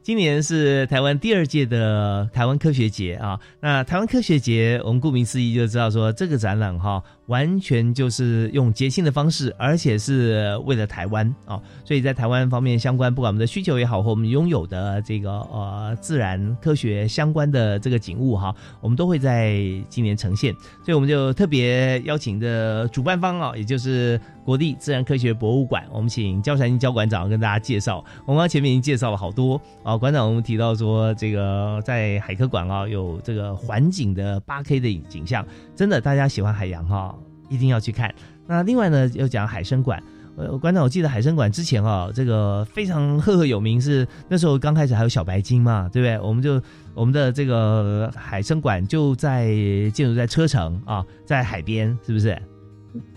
[0.07, 20.55] 今年是台湾第二届的台湾科学节啊，那台湾科学节，我们顾名思义就知道说这个展览哈，完全就是用节庆的方式，而且是为了台湾啊，所以在台湾方面相关，不管我们的需求也好，或我们拥有的这个呃自然科学相关的这个景物哈，我们都会在今年呈现，
[20.85, 29.97] 所以我们就特别邀请的主办方啊，也就是国立自然科学博物馆，我们请焦传金焦馆长跟大家介绍，我们刚前面已经介绍了好多啊。
[29.97, 37.16] 馆长，我们提到说，这个在海科馆啊，有这个环景的八 K 的景象，真的，大家喜欢海洋哈，
[37.49, 38.15] 一定要去看。
[38.47, 40.03] 那另外呢，又讲海参馆，
[40.37, 46.19] 呃，馆长，我记得海参馆之前啊，这个非常赫赫有名，是那时候刚开始还有小白鲸嘛，对不对？
[46.21, 46.61] 我们就
[46.95, 49.49] 我们的这个海参馆就在
[49.93, 52.41] 建筑在车城啊，在海边，是不是？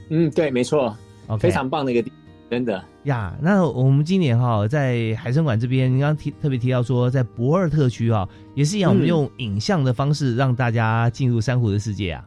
[0.10, 0.96] 嗯，对，没错，
[1.40, 2.12] 非常棒的一个地。
[2.50, 12.26] 真的呀，那我们今年哈在海参馆这边，你刚刚提特别提到说，在博尔特区啊，也是一样，我们用影像的方式让大家进入珊瑚的世界啊。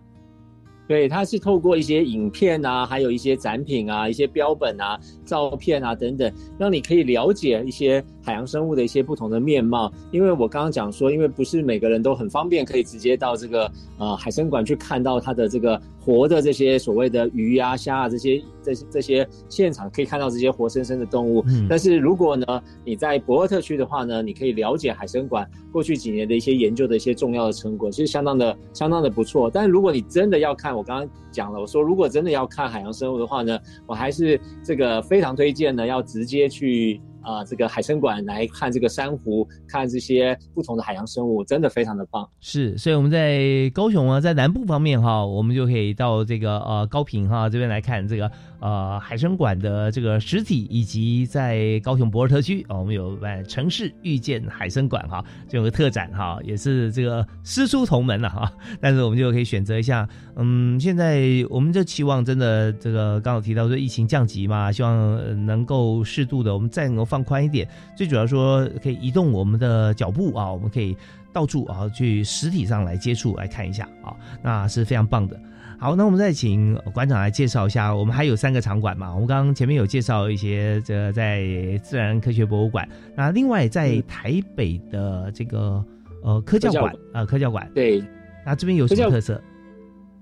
[0.93, 9.90] 对，它是透过一些影片啊，还有一些展品啊，一些标本啊、照片啊等等，让你可以了解一些海洋生物的一些不同的面貌。
[10.11, 15.80] 因为我刚刚讲说，因为不是每个人都很方便可以直接到这个呃海参馆去看到它的这个。
[16.05, 21.44] 活的这些所谓的鱼啊、虾啊这些这些这些现场可以看到这些活生生的动物。
[21.68, 22.44] 但是如果呢
[22.84, 29.48] 你在博尔特区的话呢，你可以了解海参馆过去几年的一些研究的一些重要的成果，其实相当的相当的不错。
[29.48, 37.00] 但是如果你真的要看，我刚刚讲了，我说如果真的要看海洋生物的话呢，我还是这个非常推荐呢，要直接去。
[37.23, 42.29] 啊，这个海参馆来看这个珊瑚，看这些不同的海洋生物，真的非常的棒。
[42.41, 48.31] 是，所以我们在高雄啊，在南部方面哈，我们就可以到这个呃高平哈这边来看这个。
[48.62, 58.53] 呃，海参馆的这个实体，以及在高雄博尔特区啊，我们有呃城市遇见海参馆哈，就有个特展哈，也是这个师出同门了哈。
[58.81, 70.97] 但是我们就可以选择一下，嗯，现在我们就期望真的这个刚好提到说疫情降级嘛，希望能够适度的我们再能够放宽一点，最主要说可以移动我们的脚步啊，我们可以
[71.31, 75.39] 到处啊去实体上来接触来看一下啊，那是非常棒的。
[75.79, 79.13] 好，那我们再请馆长来介绍一下，我们还有三个场馆嘛？
[79.13, 81.45] 我们刚刚前面有介绍一些，这在
[81.83, 82.89] 自然科学博物馆。
[83.15, 85.85] 那另外在台北的这个
[86.23, 88.03] 呃科教馆啊，科教馆对，
[88.47, 89.39] 那这边有什么特色？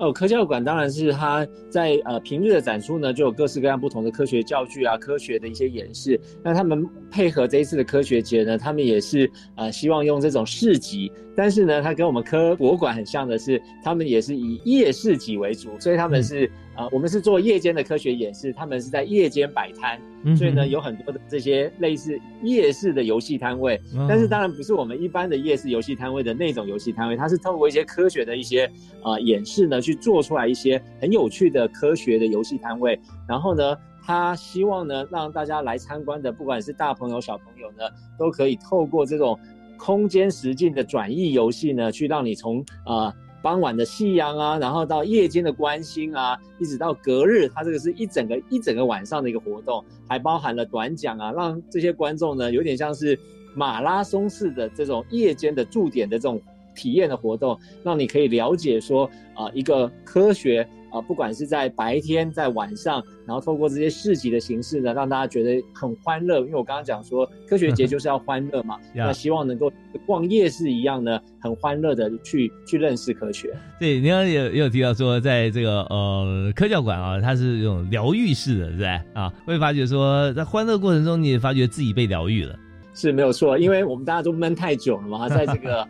[0.00, 6.18] 哦，科教馆当然是它在呃平日的展出呢，就有各式各样不同的科学教具啊，科学的一些演示。
[6.42, 11.12] 那他们配合这一次的科学节呢，他们也是呃希望用这种市集。
[11.36, 20.00] 但是呢，它跟我们科博物馆很像的是，他们也是以夜市集为主，所以他们是呃，我们是做夜间的科学演示，他们是在夜间摆摊，
[20.34, 23.78] 所以呢，有很多的这些类似夜市的游戏摊位。
[24.08, 28.70] 但是当然不是我们一般的夜市游戏摊位的那种游戏摊位，它是透过一些科学的一些
[29.04, 32.98] 呃演示呢，去做出来一些很有趣的科学的游戏摊位。
[33.28, 37.84] 然后呢，他希望呢，让大家来参观的，不管是大朋友小朋友呢，
[38.18, 39.38] 都可以透过这种。
[39.82, 43.10] 空间实境的转移游戏呢，去让你从呃
[43.42, 53.18] 傍晚的夕阳啊，然后到夜间的关心啊，一直到隔日，它这个是一整个一整个晚上的一个活动，还包含了短讲啊，让这些观众呢有点像是
[53.54, 56.40] 马拉松式的这种夜间的驻点的这种
[56.74, 60.68] 体验的活动，让你可以了解说啊一个科学。
[60.90, 66.40] 啊，不管是在白天，在晚上，然后透过这些市集的形式呢，让大家觉得很欢乐。
[66.40, 69.70] 因为我刚刚讲说，科学节就是要欢乐嘛， 那希望能够
[70.06, 73.52] 逛夜市一样呢，很欢乐的去去认识科学。
[73.78, 78.88] 对，你刚刚也有提到说，在这个呃科教馆啊，它是这种疗愈式的，是不对？
[79.14, 82.58] 啊，会发觉说，在欢乐过程中，你也发觉自己被疗愈了，
[82.94, 83.56] 是没有错。
[83.58, 85.86] 因为我们大家都闷太久了嘛，在这个。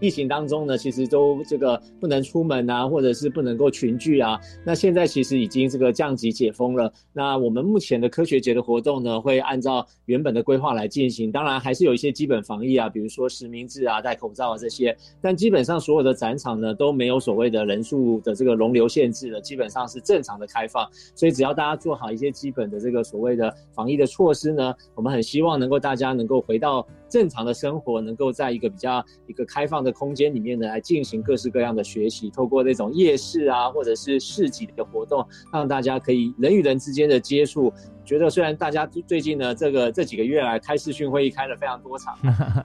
[0.00, 4.40] 疫情当中呢，其实都这个不能出门啊，或者是不能够群聚啊。
[4.64, 6.92] 那现在其实已经这个降级解封了。
[7.12, 11.30] 那我们目前的科学节的活动呢，会按照原本的规划来进行。
[11.30, 14.96] 当然还是有一些基本防疫啊，比如说实名制啊、戴口罩啊这些。
[15.20, 20.88] 但基本上所有的展场呢都没有所谓的人数的这个容留限制了，基本上是正常的开放。
[21.14, 26.86] 所以只要大家做好一些基本的这个所谓的防疫的措施呢，我们很希望能够大家能够回到。
[27.10, 37.72] 正常的生活能够在一个比较一个开放的空间里面呢，来进行各式各样的学习，透过那种夜市啊，或者是市集的活动，让大家可以人与人之间的接触。
[38.04, 42.16] 觉得虽然大家最近呢，这个 这几个月来开视讯会议开了非常多场，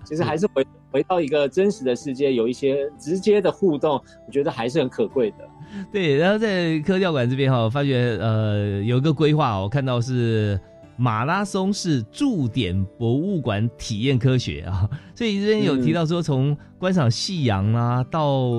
[0.06, 5.38] 其实还是回回到一个真实的世界，有一些直接的互动，我觉得还是很可贵的。
[5.92, 10.60] 对，然后在科教馆这边哈，发觉呃有一个规划，我看到是。
[10.98, 18.50] 马拉松是驻点博物馆体验科学啊， 所以这边有提到说，从观赏夕阳啊，到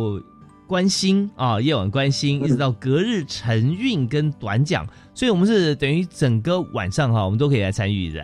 [0.67, 8.23] 观星啊，夜晚观星，一直到隔日晨运跟短讲，所以我们是等于整个晚上哈，我们都可以来参与的。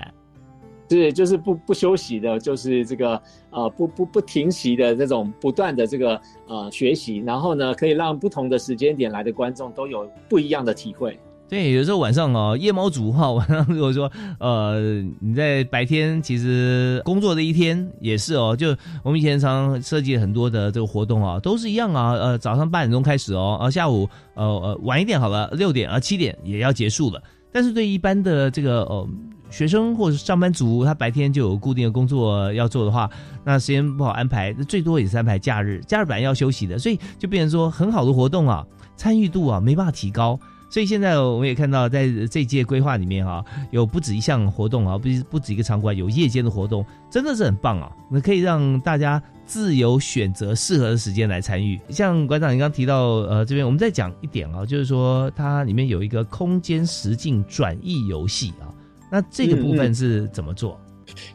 [0.91, 11.19] 是，就是不不休息的，就是这个呃不不不停息的这种不断的这个呃学习，然后呢，可以让不同的时间点来的观众都有不一样的体会。
[11.53, 27.23] 对，有时候晚上哦，夜猫族哈，晚上如果说呃你在白天其实工作的一天也是哦，就我们以前常设计很多的这个活动啊，都是一样啊，呃早上八点钟开始哦，啊下午呃呃晚一点好了，六点啊七点也要结束了。
[27.53, 29.07] 但是对一般的这个呃
[29.51, 33.11] 学生或者上班族，他白天就有固定的工作要做的话，
[33.45, 38.65] 那时间不好安排，最多也是安排假日，假日本来要休息的，所以就变成说很好的活动啊，
[38.97, 40.41] 参与度啊没办法提高。
[40.73, 47.93] 所以现在我们也看到，在这届规划里面哈，有不止一项活动啊，不不止一个场馆，有夜间的活动，真的是很棒啊！
[48.11, 51.79] 那可以让大家自由选择适合的时间来参与。
[51.91, 58.73] 像馆长你刚提到，呃，这边我们再讲一点啊，就是说它里面有一个空间实境转译游戏啊，
[59.11, 60.81] 那这个部分是怎么做？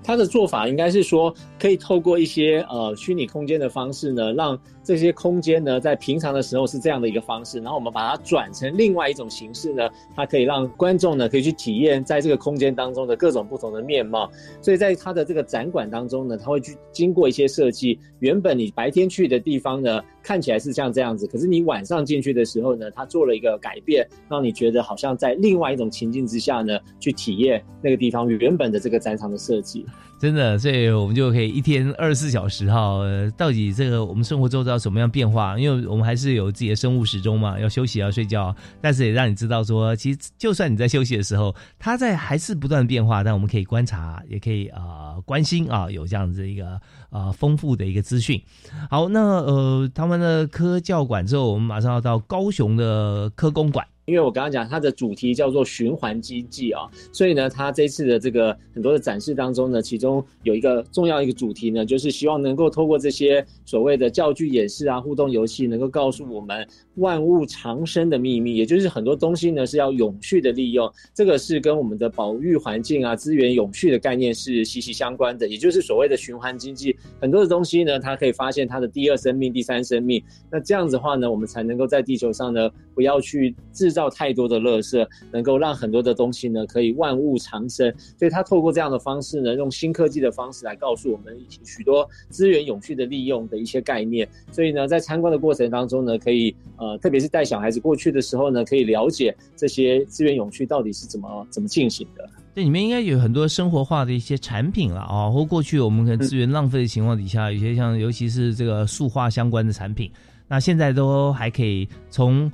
[0.03, 4.59] 它的做法应该是说，可以透过一些呃虚拟空间的方式呢，让。
[4.87, 14.31] 这些空间呢，在平常的时候是这样的一个方式，然后我们把它转成另外一种形式呢，它可以让观众呢可以去体验在这个空间当中的各种不同的面貌。
[14.61, 17.99] 所以在它的这个展馆当中呢，它会去经过一些设计。
[18.19, 29.85] 原本你白天去的地方呢，看起来是像这样子，可是你晚上进去的时候呢，它做了一个改变，让你觉得好像在另外一种情境之下呢，去体验那个地方原本的这个展场的设计。
[30.19, 33.01] 真的，所以我们就可以一天二十四小时哈，
[33.37, 34.77] 到底这个我们生活周遭。
[34.77, 35.57] 什么样变化？
[35.59, 43.23] 因为我们还是有自己的生物时钟嘛，要休息要睡觉，但是也让你知道说，其实就算你在休息的时候，它在还是不断变化。
[43.23, 48.41] 但我们可以观察，也可以啊关心啊，有这样子一个啊丰富的一个资讯。
[48.89, 53.85] 好，那呃，他们的科教馆之后，我们马上要到高雄的科工馆。
[54.07, 66.65] 因为我刚刚讲它的主题叫做循环经济啊，所以呢，它这次的这个很多的展示当中呢，其中有一个重要一个主题呢，就是希望能够透过这些所谓的教具演示啊、互动游戏，能够告诉我们
[66.97, 83.97] 万物长生的秘密，也就是很多东西呢是要永续的利用，这个是跟我们的保育环境啊、资源永续的概念是息息相关的，也就是所谓的循环经济，很多的东西呢，它可以发现它的第二生命、第三生命，那这样子的话呢，我们才能够在地球上呢，不要去制。
[83.97, 87.91] 造太多的垃圾，能够让很多的东西呢可以万物长生。
[88.15, 91.35] 所以他透过这样的方式呢，用新科技的方式来告诉我们
[91.65, 94.29] 许多资源永续的利用的一些概念。
[94.51, 102.29] 所以呢，在参观的过程当中呢，可以呃，特别是带小孩子过去的时候呢，可以了解这些资源永续到底是怎么怎么进行的。
[102.53, 110.11] 这里面应该有很多生活化的一些产品了啊，或过去我们可能资源浪费的情况底下，有些像尤其是这个塑化相关的产品，
[110.47, 112.51] 那现在都还可以从。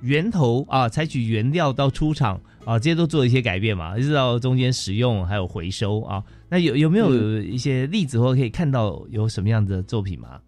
[0.00, 6.22] 源头啊，采取原料到出厂啊，这些都做一些改变嘛，一直到中间使用还有回收啊。
[6.50, 10.38] 那有有没有一些例子或可以看到有什么样的作品吗？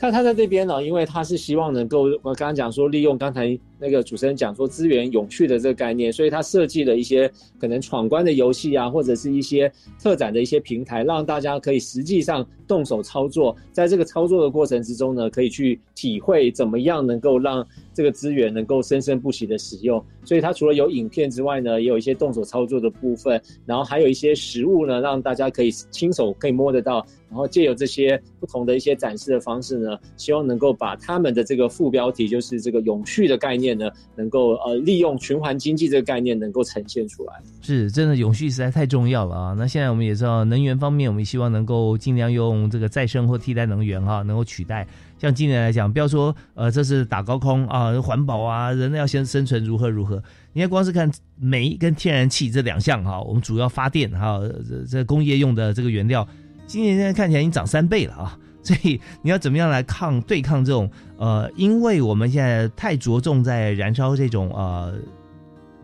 [0.00, 3.58] 他他在这边呢，因为他是希望能够我刚刚讲说利用刚才。
[3.80, 20.04] 那个主持人讲说资源永续的这个概念，所以他设计了一些可能闯关的游戏啊，或者是一些特展的一些平台，让大家可以实际上动手操作，在这个操作的过程之中呢，可以去体会怎么样能够让这个资源能够生生不息的使用。
[20.24, 33.69] 所以它除了有影片之外呢，也有一些动手操作的部分，然后还有一些实物呢，让大家可以亲手可以摸得到，然后借由这些不同的一些展示的方式呢，希望能够把他们的这个副标题就是这个永续的概念。
[33.70, 37.34] 念呢，能够呃利用循环经济这个概念能够呈现出来。
[37.62, 39.54] 是真的，永续实在太重要了啊！
[39.56, 44.86] 那现在我们也知道，能源方面，我们希望能够尽量用这个再生或替代能源哈，能够取代。
[45.18, 50.22] 像今年来讲，不要说呃这是打高空啊，环保啊，人类要先生存如何如何。
[50.52, 56.26] 你看，光是看煤跟天然气这两项哈，我们主要发电哈，这这工业用的这个原料，
[56.66, 58.38] 今年现在看起来已经涨三倍了啊！
[58.62, 64.94] 所以你要怎么样来抗对抗这种呃，因为我们现在太着重在燃烧这种呃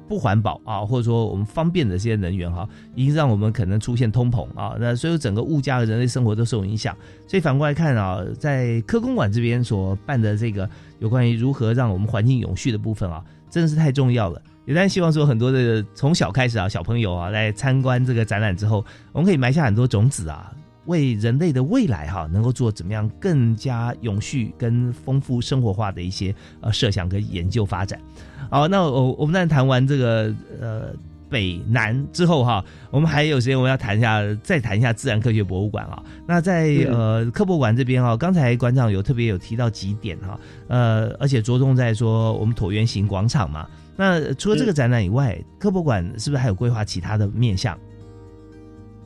[0.09, 6.97] 不环保啊，或者说我们方便的这些能源哈，已经让我们可能出现通膨啊，那所以整个物价和人类生活都受影响。
[7.27, 10.68] 所以反过来看啊，在科公馆这边所办的这个
[11.01, 14.41] 有关于如何让我们环境永续的部分啊，真的是太重要了。
[14.64, 20.53] 也当然希望说很多的从小开始啊，小朋友啊来参观这个展览之后，我们可以埋下很多种子啊。
[20.87, 28.01] 为人类的未来哈，能够做怎么样更加永续跟丰富生活化的一些呃设想跟研究发展。
[28.51, 30.91] 好，那我我们在谈完这个呃
[31.28, 36.03] 北南之后哈，我们还有时间我们要谈一下，再谈一下自然科学博物馆啊。
[36.26, 43.66] 那在呃科博馆这边啊，刚才馆长有特别有提到几点哈，呃，而且着重在说我们椭圆形广场嘛。
[43.97, 47.76] 那除了这个展览以外，科博馆是不是还有规划其他的面向？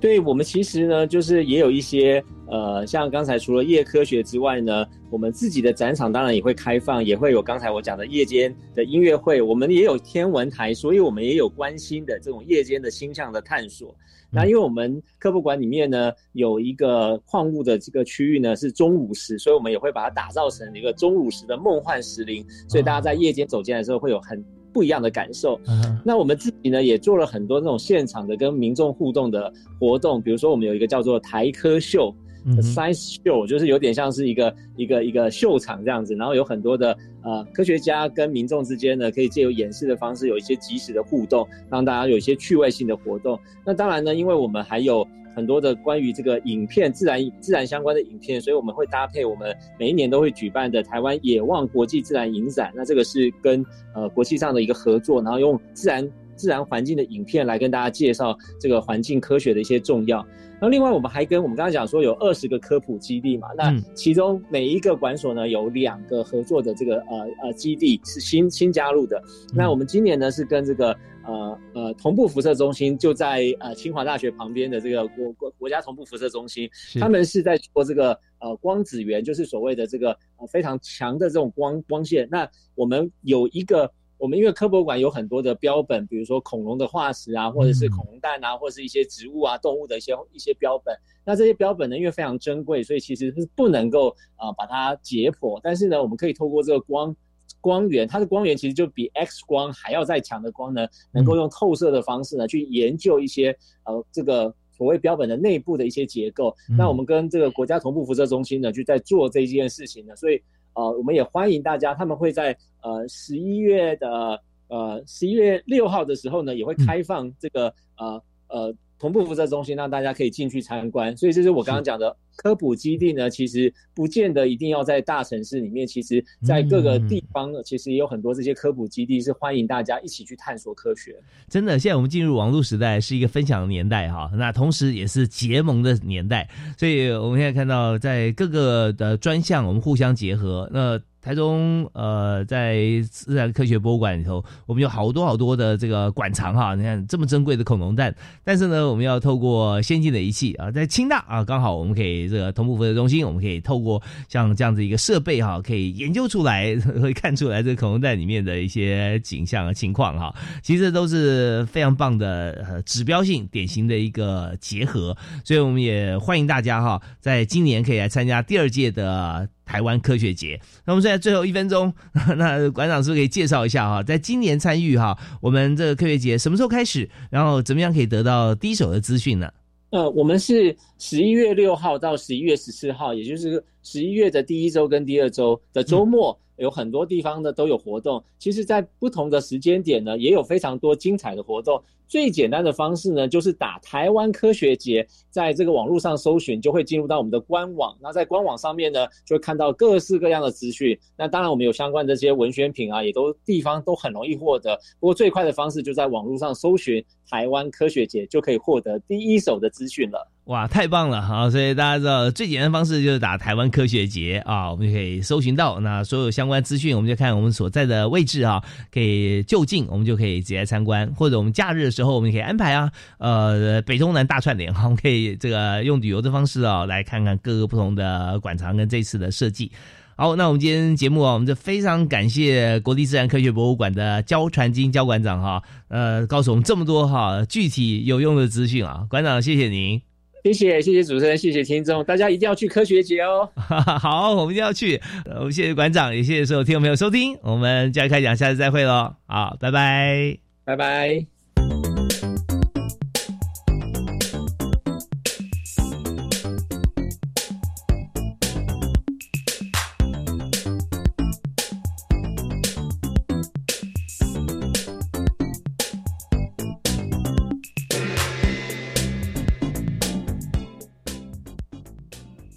[0.01, 9.43] 对我们其实呢，就是也有一些呃，像刚才除了夜科学之外呢，我们自己的展场当然也会开放，也会有刚才我讲的夜间的音乐会。
[9.43, 13.95] 我们也有天文台，所以我们也有关心的这种夜间的星象的探索。
[14.33, 24.43] 那因为我们科普馆里面呢有一个矿物的这个区域呢是中午时，所以我们也会把它打造成一个中午时的梦幻石林，所以大家在夜间走进来的时候会有很。
[24.73, 25.61] 不一样的感受。
[26.05, 32.15] 那我们自己呢，也做了很多那种现场的跟民众互动的活动，比如说我们有一个叫做台科秀
[32.63, 43.39] ，Science Show，就是有点像是一个一个一个秀场这样子，然后有很多的呃科学家跟民众之间呢，可以借由演示的方式有一些即时的互动，让大家有一些趣味性的活动。
[43.65, 45.07] 那当然呢，因为我们还有。
[45.35, 52.73] 很多的关于这个影片自然自然相关的影片，所以我们会搭配我们每一年都会举办的台湾野望国际自然影展。
[52.75, 53.65] 那这个是跟
[53.95, 60.25] 呃国际上的一个合作，然后用自然自然环境的影片来跟大家介绍这个环境科学的一些重要。
[60.61, 69.23] 那另外我们还跟我们刚刚讲说有二十个科普基地嘛，那其中每一个馆所呢有两个合作的这个呃呃基地是新新加入的。
[69.55, 70.97] 那我们今年呢是跟这个。
[71.23, 82.27] 呃呃，同步辐射中心就在呃清华大学旁边的这个国国国家同步辐射中心，他们是在做这个呃光子源，就是所谓的这个呃非常强的这种光光线。
[82.31, 83.89] 那我们有一个，
[84.21, 90.95] 我们因为科博馆有很多的标本，比如说恐龙的化石啊，或者是恐龙蛋啊，或者是一些植物啊、动物的一些一些标本。
[91.25, 95.59] 那这些标本呢，因为非常珍贵，所以其实是不能够啊把它解剖。
[95.63, 97.17] 但是呢，我们可以透过这个光。
[97.61, 103.55] 光源，它的光源其实就比 X 光还要再强的光呢，能够用透射的方式呢去研究一些
[103.85, 106.57] 呃这个所谓标本的内部的一些结构。
[106.79, 110.41] 那我们跟这个国家同步辐射中心呢就在做这件事情呢，所以
[110.75, 118.75] 呃我们也欢迎大家，他们会在呃十一月的呃十一月六号的时候呢也会开放这个呃呃。
[119.01, 123.31] 同步辐射中心让大家可以进去参观，所以这是我刚刚讲的科普基地呢。
[123.31, 131.17] 其实不见得一定要在大城市里面，其实在各个地方呢，其实也有很多这些科普基地是欢迎大家一起去探索科学。
[131.49, 136.47] 真的，现在我们进入网络时代，是一个分享的年代哈，那同时也是结盟的年代，
[136.77, 140.69] 所以我们现在看到在各个的专项，我们互相结合。
[140.73, 142.79] 那台中呃，在
[143.11, 146.75] 自然科学博物馆里头，我们有好多好多的这个馆藏哈。
[146.75, 160.35] 你看这么珍贵的恐龙蛋，但是呢，我们要透过先进的仪器啊，在清大啊，刚好我们可以这个同步辐射中心，我们可以透过像这样子一个设备哈，可以研究出来，会看出来这个恐龙蛋里面的一些景象和情况哈。
[160.63, 169.49] 其实都是非常棒的呃指标性典型的一个结合，所以我们也欢迎大家哈，在今年可以来参加第二届的。
[169.71, 171.95] 台湾科学节，那我们现在最后一分钟，
[172.37, 179.49] 那馆长是不是可以介绍一下哈，在今年参与哈，我们这个科学节什么时候开始，然后怎么样可以得到第一手的资讯呢？
[179.91, 186.37] 呃，我们是十一月六号到十一月十四号，也就是十一月的第一周跟第二周的周末。
[186.57, 191.83] 有很多地方呢都有活动，其实，在不同的时间点呢，也有非常多精彩的活动。
[192.11, 197.97] 最简单的方式呢，就是打台湾科学节，在这个网络上搜寻，就会进入到我们的官网。
[198.01, 200.99] 那在官网上面呢，就会看到各式各样的资讯。
[201.17, 204.77] 那当然，我们有相关的这些文宣品啊，也都地方都很容易获得。
[204.99, 210.29] 不过最快的方式就在网络上搜寻台湾科学节，就可以获得第一手的资讯了。
[210.51, 211.49] 哇，太棒了哈！
[211.49, 218.61] 所以大家知道最简单的方式就是打台湾科学节啊，我们就可以搜寻到那所有相关资讯，我们就看我们所在的位置啊，
[218.93, 229.71] 可以就近，我们就可以直接参观，或者我们假日的时候，我们可以安排啊，呃，北中南大串联哈，我们可以这个用旅游的方式啊，来看看各个不同的馆藏跟这次的设计。
[230.17, 240.10] 好，那我们今天节目啊，我们就非常感谢国立自然科学博物馆的焦传金焦馆长哈，呃，告诉我们这么多哈具体有用的资讯啊，馆长谢谢您。
[240.45, 243.49] 谢谢谢谢主持人，谢谢听众，大家一定要去科学节哦。
[243.57, 245.01] 好，我们一定要去。
[245.37, 247.37] 我们谢谢馆长，也谢谢所有听众朋友收听。
[247.43, 249.15] 我们教育开讲，下次再会喽。
[249.27, 251.40] 好，拜拜，拜拜。